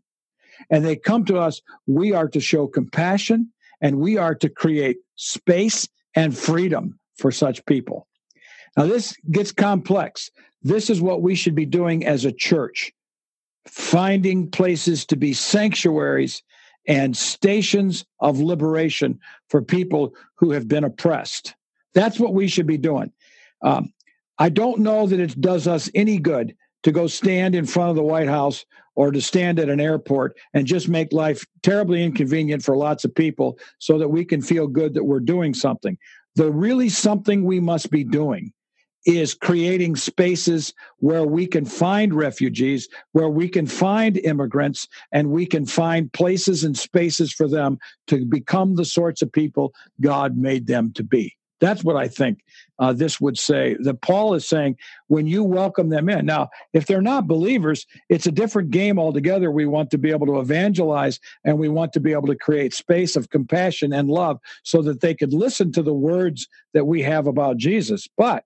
And 0.69 0.85
they 0.85 0.95
come 0.95 1.25
to 1.25 1.37
us, 1.37 1.61
we 1.87 2.13
are 2.13 2.27
to 2.29 2.39
show 2.39 2.67
compassion 2.67 3.51
and 3.81 3.99
we 3.99 4.17
are 4.17 4.35
to 4.35 4.49
create 4.49 4.97
space 5.15 5.87
and 6.15 6.37
freedom 6.37 6.99
for 7.17 7.31
such 7.31 7.65
people. 7.65 8.07
Now, 8.77 8.85
this 8.85 9.15
gets 9.31 9.51
complex. 9.51 10.31
This 10.63 10.89
is 10.89 11.01
what 11.01 11.21
we 11.21 11.35
should 11.35 11.55
be 11.55 11.65
doing 11.65 12.05
as 12.05 12.25
a 12.25 12.31
church 12.31 12.91
finding 13.67 14.49
places 14.49 15.05
to 15.07 15.15
be 15.15 15.33
sanctuaries 15.33 16.43
and 16.87 17.17
stations 17.17 18.05
of 18.19 18.39
liberation 18.39 19.19
for 19.49 19.61
people 19.61 20.13
who 20.35 20.51
have 20.51 20.67
been 20.67 20.83
oppressed. 20.83 21.55
That's 21.93 22.19
what 22.19 22.33
we 22.33 22.47
should 22.47 22.67
be 22.67 22.77
doing. 22.77 23.11
Um, 23.61 23.91
I 24.37 24.49
don't 24.49 24.79
know 24.79 25.07
that 25.07 25.19
it 25.19 25.39
does 25.39 25.67
us 25.67 25.89
any 25.95 26.19
good 26.19 26.55
to 26.85 26.91
go 26.91 27.07
stand 27.07 27.55
in 27.55 27.65
front 27.65 27.89
of 27.89 27.95
the 27.95 28.03
White 28.03 28.27
House 28.27 28.63
or 28.93 29.11
to 29.11 29.19
stand 29.19 29.59
at 29.59 29.69
an 29.69 29.79
airport 29.79 30.37
and 30.53 30.67
just 30.67 30.87
make 30.87 31.11
life 31.11 31.43
terribly 31.63 32.03
inconvenient 32.03 32.63
for 32.63 32.77
lots 32.77 33.03
of 33.03 33.15
people 33.15 33.57
so 33.79 33.97
that 33.97 34.09
we 34.09 34.23
can 34.23 34.39
feel 34.39 34.67
good 34.67 34.93
that 34.93 35.03
we're 35.03 35.19
doing 35.19 35.51
something. 35.55 35.97
The 36.35 36.51
really 36.51 36.89
something 36.89 37.43
we 37.43 37.59
must 37.59 37.89
be 37.89 38.03
doing 38.03 38.53
is 39.03 39.33
creating 39.33 39.95
spaces 39.95 40.75
where 40.97 41.25
we 41.25 41.47
can 41.47 41.65
find 41.65 42.13
refugees, 42.13 42.87
where 43.13 43.29
we 43.29 43.49
can 43.49 43.65
find 43.65 44.17
immigrants, 44.17 44.87
and 45.11 45.31
we 45.31 45.47
can 45.47 45.65
find 45.65 46.13
places 46.13 46.63
and 46.63 46.77
spaces 46.77 47.33
for 47.33 47.47
them 47.47 47.79
to 48.05 48.25
become 48.25 48.75
the 48.75 48.85
sorts 48.85 49.23
of 49.23 49.31
people 49.31 49.73
God 50.01 50.37
made 50.37 50.67
them 50.67 50.93
to 50.93 51.03
be. 51.03 51.35
That's 51.61 51.83
what 51.83 51.95
I 51.95 52.07
think 52.07 52.39
uh, 52.79 52.93
this 52.93 53.21
would 53.21 53.37
say. 53.37 53.77
That 53.79 54.01
Paul 54.01 54.33
is 54.33 54.47
saying 54.47 54.77
when 55.07 55.27
you 55.27 55.43
welcome 55.43 55.89
them 55.89 56.09
in. 56.09 56.25
Now, 56.25 56.49
if 56.73 56.85
they're 56.85 57.01
not 57.01 57.27
believers, 57.27 57.85
it's 58.09 58.27
a 58.27 58.31
different 58.31 58.71
game 58.71 58.99
altogether. 58.99 59.51
We 59.51 59.65
want 59.65 59.89
to 59.91 59.97
be 59.97 60.11
able 60.11 60.27
to 60.27 60.39
evangelize 60.39 61.19
and 61.43 61.57
we 61.57 61.69
want 61.69 61.93
to 61.93 61.99
be 61.99 62.11
able 62.11 62.27
to 62.27 62.35
create 62.35 62.73
space 62.73 63.15
of 63.15 63.29
compassion 63.29 63.93
and 63.93 64.09
love 64.09 64.39
so 64.63 64.81
that 64.81 65.01
they 65.01 65.15
could 65.15 65.33
listen 65.33 65.71
to 65.73 65.81
the 65.81 65.93
words 65.93 66.47
that 66.73 66.85
we 66.85 67.01
have 67.03 67.27
about 67.27 67.57
Jesus. 67.57 68.07
But 68.17 68.43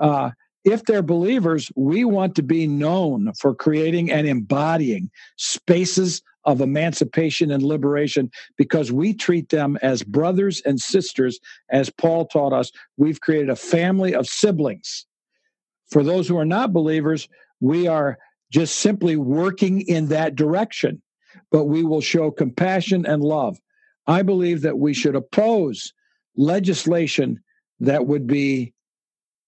uh, 0.00 0.30
if 0.64 0.84
they're 0.84 1.02
believers, 1.02 1.70
we 1.76 2.04
want 2.04 2.34
to 2.36 2.42
be 2.42 2.66
known 2.66 3.32
for 3.34 3.54
creating 3.54 4.10
and 4.10 4.26
embodying 4.26 5.10
spaces 5.36 6.22
of 6.44 6.60
emancipation 6.60 7.50
and 7.50 7.62
liberation 7.62 8.30
because 8.56 8.92
we 8.92 9.14
treat 9.14 9.48
them 9.48 9.78
as 9.82 10.02
brothers 10.02 10.60
and 10.64 10.80
sisters, 10.80 11.38
as 11.70 11.90
Paul 11.90 12.26
taught 12.26 12.52
us. 12.52 12.70
We've 12.96 13.20
created 13.20 13.50
a 13.50 13.56
family 13.56 14.14
of 14.14 14.26
siblings. 14.26 15.06
For 15.90 16.02
those 16.02 16.28
who 16.28 16.38
are 16.38 16.44
not 16.44 16.72
believers, 16.72 17.28
we 17.60 17.86
are 17.86 18.18
just 18.50 18.76
simply 18.76 19.16
working 19.16 19.80
in 19.82 20.08
that 20.08 20.36
direction, 20.36 21.02
but 21.50 21.64
we 21.64 21.82
will 21.82 22.00
show 22.00 22.30
compassion 22.30 23.06
and 23.06 23.22
love. 23.22 23.58
I 24.06 24.22
believe 24.22 24.62
that 24.62 24.78
we 24.78 24.94
should 24.94 25.16
oppose 25.16 25.92
legislation 26.36 27.40
that 27.80 28.06
would 28.06 28.26
be 28.26 28.72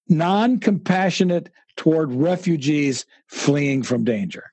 non 0.09 0.59
compassionate 0.59 1.50
toward 1.76 2.12
refugees 2.12 3.04
fleeing 3.26 3.82
from 3.82 4.04
danger. 4.04 4.44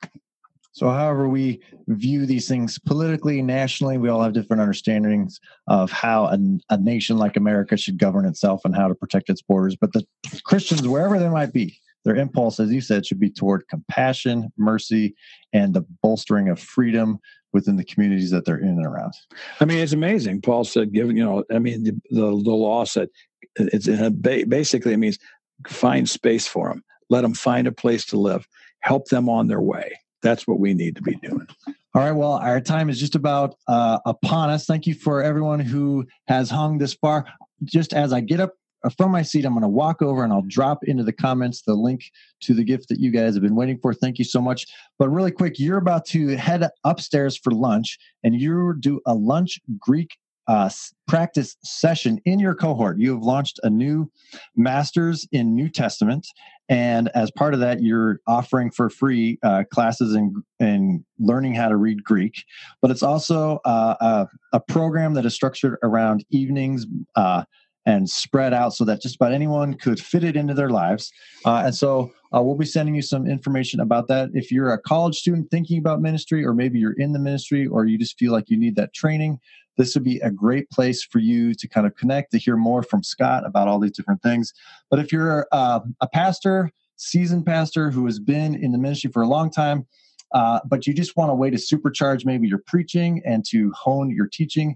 So, 0.74 0.90
however, 0.90 1.30
we 1.30 1.62
view 1.88 2.26
these 2.26 2.48
things 2.48 2.80
politically, 2.80 3.42
nationally, 3.44 4.00
we 4.00 4.10
all 4.10 4.22
have 4.22 4.34
different 4.34 4.62
understandings 4.62 5.40
of 5.68 5.92
how 5.92 6.26
a, 6.26 6.38
a, 6.72 6.78
nation 6.78 7.18
like 7.18 7.38
America 7.38 7.78
should 7.78 8.00
govern 8.00 8.26
itself 8.26 8.62
and 8.66 8.76
how 8.76 8.88
to 8.88 8.96
protect 8.96 9.30
its 9.30 9.42
borders. 9.42 9.76
But 9.76 9.94
the 9.94 10.04
Christians, 10.44 10.88
wherever 10.88 11.20
they 11.20 11.30
might 11.30 11.54
be, 11.54 11.78
their 12.06 12.16
impulse, 12.16 12.60
as 12.60 12.72
you 12.72 12.82
said, 12.82 13.06
should 13.06 13.20
be 13.20 13.30
toward 13.30 13.68
compassion, 13.68 14.52
mercy, 14.58 15.16
and 15.54 15.76
the 15.76 15.86
bolstering 16.02 16.50
of 16.50 16.60
freedom 16.60 17.20
within 17.54 17.76
the 17.76 17.86
communities 17.86 18.32
that 18.32 18.44
they're 18.44 18.58
in 18.58 18.70
and 18.70 18.86
around. 18.86 19.14
I 19.60 19.66
mean, 19.66 19.78
it's 19.78 19.94
amazing. 19.94 20.42
Paul 20.42 20.64
said, 20.64 20.92
given, 20.92 21.16
you 21.16 21.24
know, 21.24 21.44
I 21.54 21.60
mean, 21.60 21.84
the, 21.84 21.92
the, 22.10 22.22
the 22.22 22.52
law 22.52 22.84
said 22.84 23.10
it's 23.56 23.88
uh, 23.88 24.10
basically 24.10 24.94
it 24.94 24.98
means 24.98 25.20
find 25.68 26.10
space 26.10 26.48
for 26.48 26.70
them, 26.70 26.84
let 27.12 27.22
them 27.22 27.36
find 27.36 27.68
a 27.68 27.72
place 27.72 28.06
to 28.06 28.18
live, 28.18 28.48
help 28.80 29.10
them 29.10 29.30
on 29.30 29.48
their 29.48 29.62
way. 29.62 29.94
That's 30.24 30.48
what 30.48 30.60
we 30.60 30.74
need 30.74 30.96
to 30.96 31.02
be 31.02 31.16
doing. 31.16 31.48
All 31.96 32.02
right. 32.02 32.12
Well, 32.12 32.34
our 32.34 32.60
time 32.60 32.90
is 32.90 33.00
just 33.00 33.14
about 33.14 33.56
uh, 33.68 34.00
upon 34.06 34.50
us. 34.50 34.66
Thank 34.66 34.88
you 34.88 34.96
for 34.96 35.22
everyone 35.22 35.60
who 35.60 36.08
has 36.28 36.50
hung 36.50 36.80
this 36.80 36.96
far. 36.96 37.28
Just 37.64 37.94
as 37.94 38.12
I 38.12 38.22
get 38.22 38.40
up 38.40 38.54
from 38.98 39.12
my 39.12 39.22
seat, 39.22 39.46
I'm 39.46 39.54
going 39.54 39.62
to 39.62 39.68
walk 39.68 40.02
over 40.02 40.24
and 40.24 40.34
I'll 40.34 40.44
drop 40.48 40.80
into 40.86 41.04
the 41.04 41.14
comments 41.14 41.62
the 41.62 41.76
link 41.76 42.04
to 42.42 42.54
the 42.54 42.64
gift 42.64 42.90
that 42.90 43.00
you 43.00 43.12
guys 43.12 43.36
have 43.36 43.44
been 43.44 43.56
waiting 43.56 43.78
for. 43.80 43.94
Thank 43.94 44.18
you 44.18 44.26
so 44.26 44.42
much. 44.42 44.66
But 44.98 45.10
really 45.10 45.32
quick, 45.32 45.60
you're 45.60 45.78
about 45.78 46.06
to 46.08 46.30
head 46.30 46.68
upstairs 46.84 47.38
for 47.38 47.52
lunch 47.52 47.98
and 48.24 48.40
you 48.40 48.76
do 48.80 49.00
a 49.06 49.14
lunch 49.14 49.60
Greek 49.78 50.18
uh, 50.48 50.70
practice 51.08 51.56
session 51.64 52.20
in 52.26 52.40
your 52.40 52.56
cohort. 52.56 52.98
You 53.00 53.14
have 53.14 53.24
launched 53.24 53.60
a 53.64 53.70
new 53.70 54.12
master's 54.56 55.28
in 55.32 55.56
New 55.56 55.70
Testament, 55.70 56.28
and 56.70 57.10
as 57.14 57.30
part 57.32 57.54
of 57.54 57.60
that, 57.60 57.82
you're 57.82 58.20
offering 58.28 58.72
for 58.72 58.90
free 58.90 59.38
uh, 59.44 59.64
classes 59.72 60.16
in, 60.16 60.34
in 60.60 61.04
learning 61.20 61.56
how 61.56 61.68
to 61.68 61.76
read 61.76 62.04
Greek. 62.04 62.44
But 62.82 62.92
it's 62.92 63.04
also 63.04 63.60
uh, 63.66 63.96
a, 64.00 64.28
a, 64.54 64.60
program 64.60 65.14
that 65.16 65.26
is 65.26 65.36
structured 65.36 65.78
around 65.84 66.26
evenings 66.30 66.86
uh, 67.16 67.44
and 67.86 68.10
spread 68.10 68.54
out 68.54 68.74
so 68.74 68.86
that 68.86 69.02
just 69.02 69.16
about 69.16 69.34
anyone 69.34 69.74
could 69.74 70.00
fit 70.00 70.24
it 70.24 70.36
into 70.36 70.54
their 70.54 70.70
lives. 70.70 71.12
Uh, 71.46 71.64
and 71.66 71.76
so 71.76 72.12
uh, 72.34 72.42
we'll 72.42 72.56
be 72.56 72.66
sending 72.66 72.96
you 72.96 73.02
some 73.02 73.28
information 73.28 73.80
about 73.80 74.08
that. 74.08 74.30
If 74.34 74.52
you're 74.52 74.72
a 74.72 74.80
college 74.80 75.16
student 75.16 75.52
thinking 75.52 75.78
about 75.80 76.02
ministry, 76.02 76.46
or 76.46 76.54
maybe 76.54 76.80
you're 76.80 76.94
in 76.94 77.12
the 77.12 77.20
ministry, 77.20 77.68
or 77.68 77.86
you 77.86 77.98
just 77.98 78.18
feel 78.18 78.32
like 78.32 78.50
you 78.50 78.58
need 78.58 78.76
that 78.78 78.94
training, 78.94 79.40
this 79.78 79.96
would 79.96 80.04
be 80.04 80.20
a 80.20 80.32
great 80.32 80.70
place 80.70 81.04
for 81.04 81.20
you 81.20 81.54
to 81.56 81.68
kind 81.68 81.86
of 81.88 81.96
connect 81.96 82.32
to 82.32 82.38
hear 82.38 82.56
more 82.56 82.84
from 82.84 83.04
Scot 83.04 83.46
about 83.46 83.68
all 83.68 83.80
these 83.80 83.92
different 83.92 84.22
things. 84.22 84.54
But 84.90 85.00
if 85.00 85.12
you're 85.12 85.48
uh, 85.52 85.82
a 86.00 86.08
pastor, 86.08 86.72
seasoned 86.96 87.46
pastor 87.46 87.92
who 87.92 88.06
has 88.06 88.20
been 88.20 88.56
in 88.56 88.72
the 88.72 88.78
ministry 88.78 89.12
for 89.12 89.24
a 89.24 89.28
long 89.28 89.50
time, 89.50 89.86
uh, 90.34 90.60
but 90.66 90.88
you 90.88 90.94
just 90.94 91.16
want 91.16 91.32
a 91.32 91.36
way 91.36 91.50
to 91.50 91.58
supercharge 91.58 92.26
maybe 92.26 92.48
your 92.48 92.62
preaching 92.66 93.22
and 93.26 93.46
to 93.46 93.72
hone 93.72 94.10
your 94.10 94.28
teaching, 94.28 94.76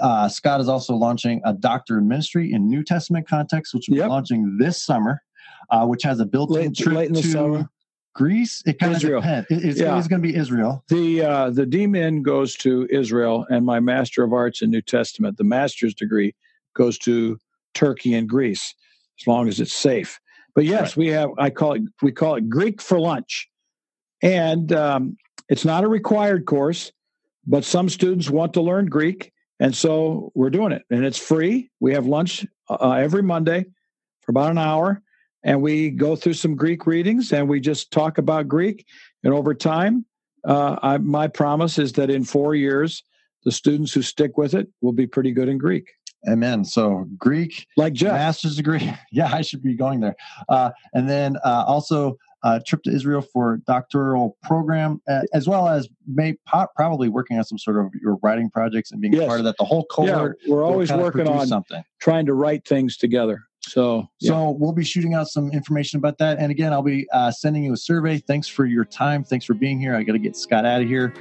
uh, 0.00 0.28
Scot 0.28 0.60
is 0.60 0.68
also 0.68 0.94
launching 0.94 1.40
a 1.44 1.52
doctor 1.52 1.98
in 1.98 2.08
ministry 2.08 2.52
in 2.52 2.68
New 2.68 2.82
Testament 2.82 3.28
context, 3.28 3.74
which 3.74 3.88
will 3.88 3.96
yep. 3.96 4.06
be 4.06 4.10
launching 4.10 4.56
this 4.58 4.82
summer, 4.82 5.22
uh, 5.70 5.86
which 5.86 6.02
has 6.02 6.20
a 6.20 6.26
built-in 6.26 6.66
late, 6.66 6.76
trip 6.76 6.94
late 6.94 7.08
in 7.08 7.14
the 7.14 7.22
to 7.22 7.28
summer. 7.28 7.68
Greece? 8.14 8.62
It 8.64 8.78
kind 8.78 8.94
Israel. 8.94 9.18
of 9.18 9.24
depends. 9.24 9.64
It's 9.64 9.80
yeah. 9.80 9.90
always 9.90 10.06
going 10.06 10.22
to 10.22 10.28
be 10.28 10.36
Israel. 10.36 10.84
The 10.88 11.22
uh, 11.22 11.50
the 11.50 11.66
DMin 11.66 12.22
goes 12.22 12.54
to 12.56 12.86
Israel, 12.90 13.44
and 13.50 13.66
my 13.66 13.80
Master 13.80 14.22
of 14.22 14.32
Arts 14.32 14.62
in 14.62 14.70
New 14.70 14.82
Testament, 14.82 15.36
the 15.36 15.44
master's 15.44 15.94
degree, 15.94 16.34
goes 16.74 16.96
to 16.98 17.38
Turkey 17.74 18.14
and 18.14 18.28
Greece, 18.28 18.74
as 19.20 19.26
long 19.26 19.48
as 19.48 19.60
it's 19.60 19.72
safe. 19.72 20.20
But 20.54 20.64
yes, 20.64 20.90
right. 20.90 20.96
we 20.96 21.08
have. 21.08 21.30
I 21.38 21.50
call 21.50 21.72
it. 21.72 21.82
We 22.02 22.12
call 22.12 22.36
it 22.36 22.48
Greek 22.48 22.80
for 22.80 23.00
lunch, 23.00 23.48
and 24.22 24.72
um, 24.72 25.16
it's 25.48 25.64
not 25.64 25.82
a 25.82 25.88
required 25.88 26.46
course, 26.46 26.92
but 27.46 27.64
some 27.64 27.88
students 27.88 28.30
want 28.30 28.54
to 28.54 28.62
learn 28.62 28.86
Greek, 28.86 29.32
and 29.60 29.74
so 29.74 30.32
we're 30.34 30.50
doing 30.50 30.72
it, 30.72 30.82
and 30.90 31.04
it's 31.04 31.18
free. 31.18 31.70
We 31.80 31.94
have 31.94 32.06
lunch 32.06 32.46
uh, 32.68 32.92
every 32.92 33.22
Monday 33.22 33.66
for 34.22 34.30
about 34.30 34.50
an 34.50 34.58
hour 34.58 35.02
and 35.44 35.60
we 35.60 35.90
go 35.90 36.16
through 36.16 36.34
some 36.34 36.56
Greek 36.56 36.86
readings 36.86 37.32
and 37.32 37.48
we 37.48 37.60
just 37.60 37.90
talk 37.90 38.18
about 38.18 38.48
Greek. 38.48 38.86
And 39.22 39.32
over 39.32 39.54
time, 39.54 40.06
uh, 40.44 40.76
I, 40.82 40.98
my 40.98 41.28
promise 41.28 41.78
is 41.78 41.92
that 41.92 42.10
in 42.10 42.24
four 42.24 42.54
years, 42.54 43.04
the 43.44 43.52
students 43.52 43.92
who 43.92 44.02
stick 44.02 44.38
with 44.38 44.54
it 44.54 44.68
will 44.80 44.92
be 44.92 45.06
pretty 45.06 45.32
good 45.32 45.48
in 45.48 45.58
Greek. 45.58 45.86
Amen. 46.26 46.64
So 46.64 47.06
Greek, 47.18 47.66
like 47.76 47.92
Jeff, 47.92 48.14
master's 48.14 48.56
degree. 48.56 48.90
yeah, 49.12 49.30
I 49.32 49.42
should 49.42 49.62
be 49.62 49.74
going 49.74 50.00
there. 50.00 50.16
Uh, 50.48 50.70
and 50.94 51.08
then 51.08 51.36
uh, 51.44 51.64
also 51.66 52.16
uh, 52.44 52.60
trip 52.66 52.82
to 52.82 52.90
Israel 52.90 53.22
for 53.22 53.60
doctoral 53.66 54.36
program, 54.42 55.00
uh, 55.08 55.22
as 55.32 55.48
well 55.48 55.66
as 55.66 55.88
may 56.06 56.36
probably 56.76 57.08
working 57.08 57.38
on 57.38 57.44
some 57.44 57.58
sort 57.58 57.78
of 57.78 57.90
your 58.00 58.18
writing 58.22 58.50
projects 58.50 58.92
and 58.92 59.00
being 59.00 59.14
yes. 59.14 59.26
part 59.26 59.40
of 59.40 59.44
that. 59.44 59.56
The 59.58 59.64
whole 59.64 59.84
cohort. 59.86 60.38
Yeah, 60.42 60.52
we're 60.52 60.64
always 60.64 60.92
working 60.92 61.26
on 61.26 61.46
something, 61.46 61.82
trying 62.00 62.26
to 62.26 62.34
write 62.34 62.66
things 62.66 62.96
together. 62.96 63.42
So, 63.62 64.06
yeah. 64.20 64.30
so 64.30 64.50
we'll 64.50 64.72
be 64.72 64.84
shooting 64.84 65.14
out 65.14 65.28
some 65.28 65.50
information 65.50 65.98
about 65.98 66.18
that. 66.18 66.38
And 66.38 66.52
again, 66.52 66.74
I'll 66.74 66.82
be 66.82 67.08
uh, 67.12 67.30
sending 67.30 67.64
you 67.64 67.72
a 67.72 67.78
survey. 67.78 68.18
Thanks 68.18 68.46
for 68.46 68.66
your 68.66 68.84
time. 68.84 69.24
Thanks 69.24 69.46
for 69.46 69.54
being 69.54 69.80
here. 69.80 69.96
I 69.96 70.02
got 70.02 70.12
to 70.12 70.18
get 70.18 70.36
Scot 70.36 70.66
out 70.66 70.82
of 70.82 70.86
here. 70.86 71.14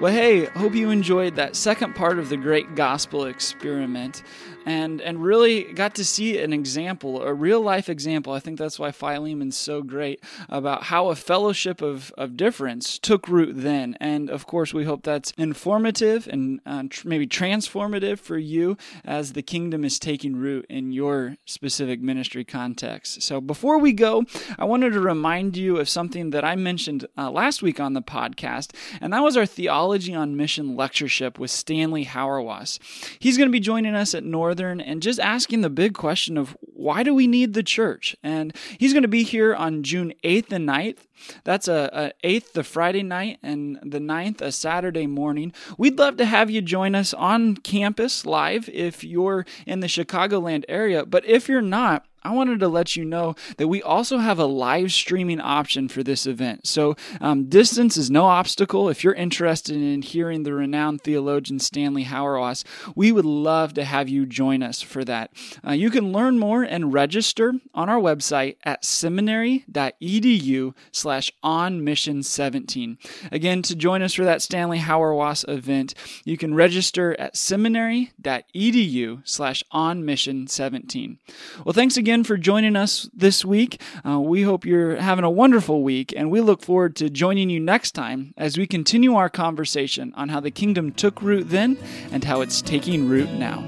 Well, 0.00 0.12
hey, 0.12 0.44
hope 0.44 0.74
you 0.74 0.90
enjoyed 0.90 1.34
that 1.36 1.56
second 1.56 1.94
part 1.96 2.20
of 2.20 2.28
the 2.28 2.36
great 2.36 2.76
gospel 2.76 3.24
experiment 3.24 4.22
and 4.66 5.00
and 5.00 5.22
really 5.22 5.64
got 5.72 5.94
to 5.94 6.04
see 6.04 6.38
an 6.38 6.52
example, 6.52 7.22
a 7.22 7.32
real 7.32 7.60
life 7.60 7.88
example. 7.88 8.32
I 8.32 8.40
think 8.40 8.58
that's 8.58 8.78
why 8.78 8.90
Philemon's 8.90 9.56
so 9.56 9.82
great 9.82 10.22
about 10.48 10.84
how 10.84 11.08
a 11.08 11.14
fellowship 11.14 11.80
of, 11.80 12.12
of 12.18 12.36
difference 12.36 12.98
took 12.98 13.28
root 13.28 13.54
then. 13.56 13.96
And 14.00 14.28
of 14.30 14.46
course, 14.46 14.74
we 14.74 14.84
hope 14.84 15.02
that's 15.02 15.32
informative 15.38 16.28
and 16.28 16.60
uh, 16.66 16.84
tr- 16.88 17.08
maybe 17.08 17.26
transformative 17.26 18.18
for 18.18 18.38
you 18.38 18.76
as 19.04 19.32
the 19.32 19.42
kingdom 19.42 19.84
is 19.84 19.98
taking 19.98 20.36
root 20.36 20.66
in 20.68 20.92
your 20.92 21.36
specific 21.44 22.00
ministry 22.00 22.44
context. 22.44 23.22
So 23.22 23.40
before 23.40 23.78
we 23.78 23.92
go, 23.92 24.24
I 24.58 24.64
wanted 24.64 24.92
to 24.92 25.00
remind 25.00 25.56
you 25.56 25.78
of 25.78 25.88
something 25.88 26.30
that 26.30 26.44
I 26.44 26.56
mentioned 26.56 27.06
uh, 27.16 27.30
last 27.30 27.62
week 27.62 27.80
on 27.80 27.94
the 27.94 28.02
podcast, 28.02 28.74
and 29.00 29.12
that 29.12 29.22
was 29.22 29.36
our 29.36 29.46
Theology 29.46 30.14
on 30.14 30.36
Mission 30.36 30.76
lectureship 30.76 31.38
with 31.38 31.50
Stanley 31.50 32.04
Hauerwas. 32.04 32.78
He's 33.18 33.36
going 33.36 33.48
to 33.48 33.52
be 33.52 33.60
joining 33.60 33.94
us 33.94 34.14
at 34.14 34.24
North 34.24 34.47
Northern 34.48 34.80
and 34.80 35.02
just 35.02 35.20
asking 35.20 35.60
the 35.60 35.68
big 35.68 35.92
question 35.92 36.38
of 36.38 36.56
why 36.62 37.02
do 37.02 37.12
we 37.12 37.26
need 37.26 37.52
the 37.52 37.62
church? 37.62 38.16
And 38.22 38.56
he's 38.78 38.94
going 38.94 39.02
to 39.02 39.08
be 39.08 39.22
here 39.22 39.54
on 39.54 39.82
June 39.82 40.14
8th 40.24 40.52
and 40.52 40.66
9th. 40.66 41.00
That's 41.44 41.68
a, 41.68 42.14
a 42.24 42.26
8th, 42.26 42.52
the 42.52 42.64
Friday 42.64 43.02
night, 43.02 43.40
and 43.42 43.78
the 43.82 43.98
9th, 43.98 44.40
a 44.40 44.50
Saturday 44.50 45.06
morning. 45.06 45.52
We'd 45.76 45.98
love 45.98 46.16
to 46.16 46.24
have 46.24 46.50
you 46.50 46.62
join 46.62 46.94
us 46.94 47.12
on 47.12 47.58
campus 47.58 48.24
live 48.24 48.70
if 48.70 49.04
you're 49.04 49.44
in 49.66 49.80
the 49.80 49.86
Chicagoland 49.86 50.64
area. 50.66 51.04
But 51.04 51.26
if 51.26 51.46
you're 51.46 51.60
not, 51.60 52.06
I 52.28 52.32
wanted 52.32 52.60
to 52.60 52.68
let 52.68 52.94
you 52.94 53.06
know 53.06 53.34
that 53.56 53.68
we 53.68 53.82
also 53.82 54.18
have 54.18 54.38
a 54.38 54.44
live 54.44 54.92
streaming 54.92 55.40
option 55.40 55.88
for 55.88 56.02
this 56.02 56.26
event. 56.26 56.66
So, 56.66 56.94
um, 57.22 57.48
distance 57.48 57.96
is 57.96 58.10
no 58.10 58.26
obstacle. 58.26 58.90
If 58.90 59.02
you're 59.02 59.14
interested 59.14 59.76
in 59.76 60.02
hearing 60.02 60.42
the 60.42 60.52
renowned 60.52 61.00
theologian 61.00 61.58
Stanley 61.58 62.04
Hauerwas, 62.04 62.64
we 62.94 63.12
would 63.12 63.24
love 63.24 63.72
to 63.74 63.84
have 63.84 64.10
you 64.10 64.26
join 64.26 64.62
us 64.62 64.82
for 64.82 65.06
that. 65.06 65.30
Uh, 65.66 65.72
you 65.72 65.88
can 65.88 66.12
learn 66.12 66.38
more 66.38 66.62
and 66.62 66.92
register 66.92 67.54
on 67.74 67.88
our 67.88 67.98
website 67.98 68.56
at 68.62 68.84
seminary.edu 68.84 70.74
slash 70.92 71.32
on 71.42 71.82
mission 71.82 72.22
17. 72.22 72.98
Again, 73.32 73.62
to 73.62 73.74
join 73.74 74.02
us 74.02 74.12
for 74.12 74.26
that 74.26 74.42
Stanley 74.42 74.80
Hauerwas 74.80 75.48
event, 75.48 75.94
you 76.26 76.36
can 76.36 76.52
register 76.54 77.18
at 77.18 77.38
seminary.edu 77.38 79.22
slash 79.24 79.64
on 79.70 80.04
mission 80.04 80.46
17. 80.46 81.18
Well, 81.64 81.72
thanks 81.72 81.96
again 82.18 82.24
for 82.24 82.36
joining 82.36 82.74
us 82.74 83.08
this 83.14 83.44
week. 83.44 83.80
Uh, 84.04 84.18
we 84.18 84.42
hope 84.42 84.66
you're 84.66 84.96
having 84.96 85.24
a 85.24 85.30
wonderful 85.30 85.84
week, 85.84 86.12
and 86.16 86.30
we 86.32 86.40
look 86.40 86.62
forward 86.62 86.96
to 86.96 87.08
joining 87.08 87.48
you 87.48 87.60
next 87.60 87.92
time 87.92 88.34
as 88.36 88.58
we 88.58 88.66
continue 88.66 89.14
our 89.14 89.28
conversation 89.28 90.12
on 90.16 90.28
how 90.28 90.40
the 90.40 90.50
kingdom 90.50 90.90
took 90.90 91.22
root 91.22 91.48
then 91.48 91.78
and 92.10 92.24
how 92.24 92.40
it's 92.40 92.60
taking 92.60 93.08
root 93.08 93.30
now. 93.30 93.62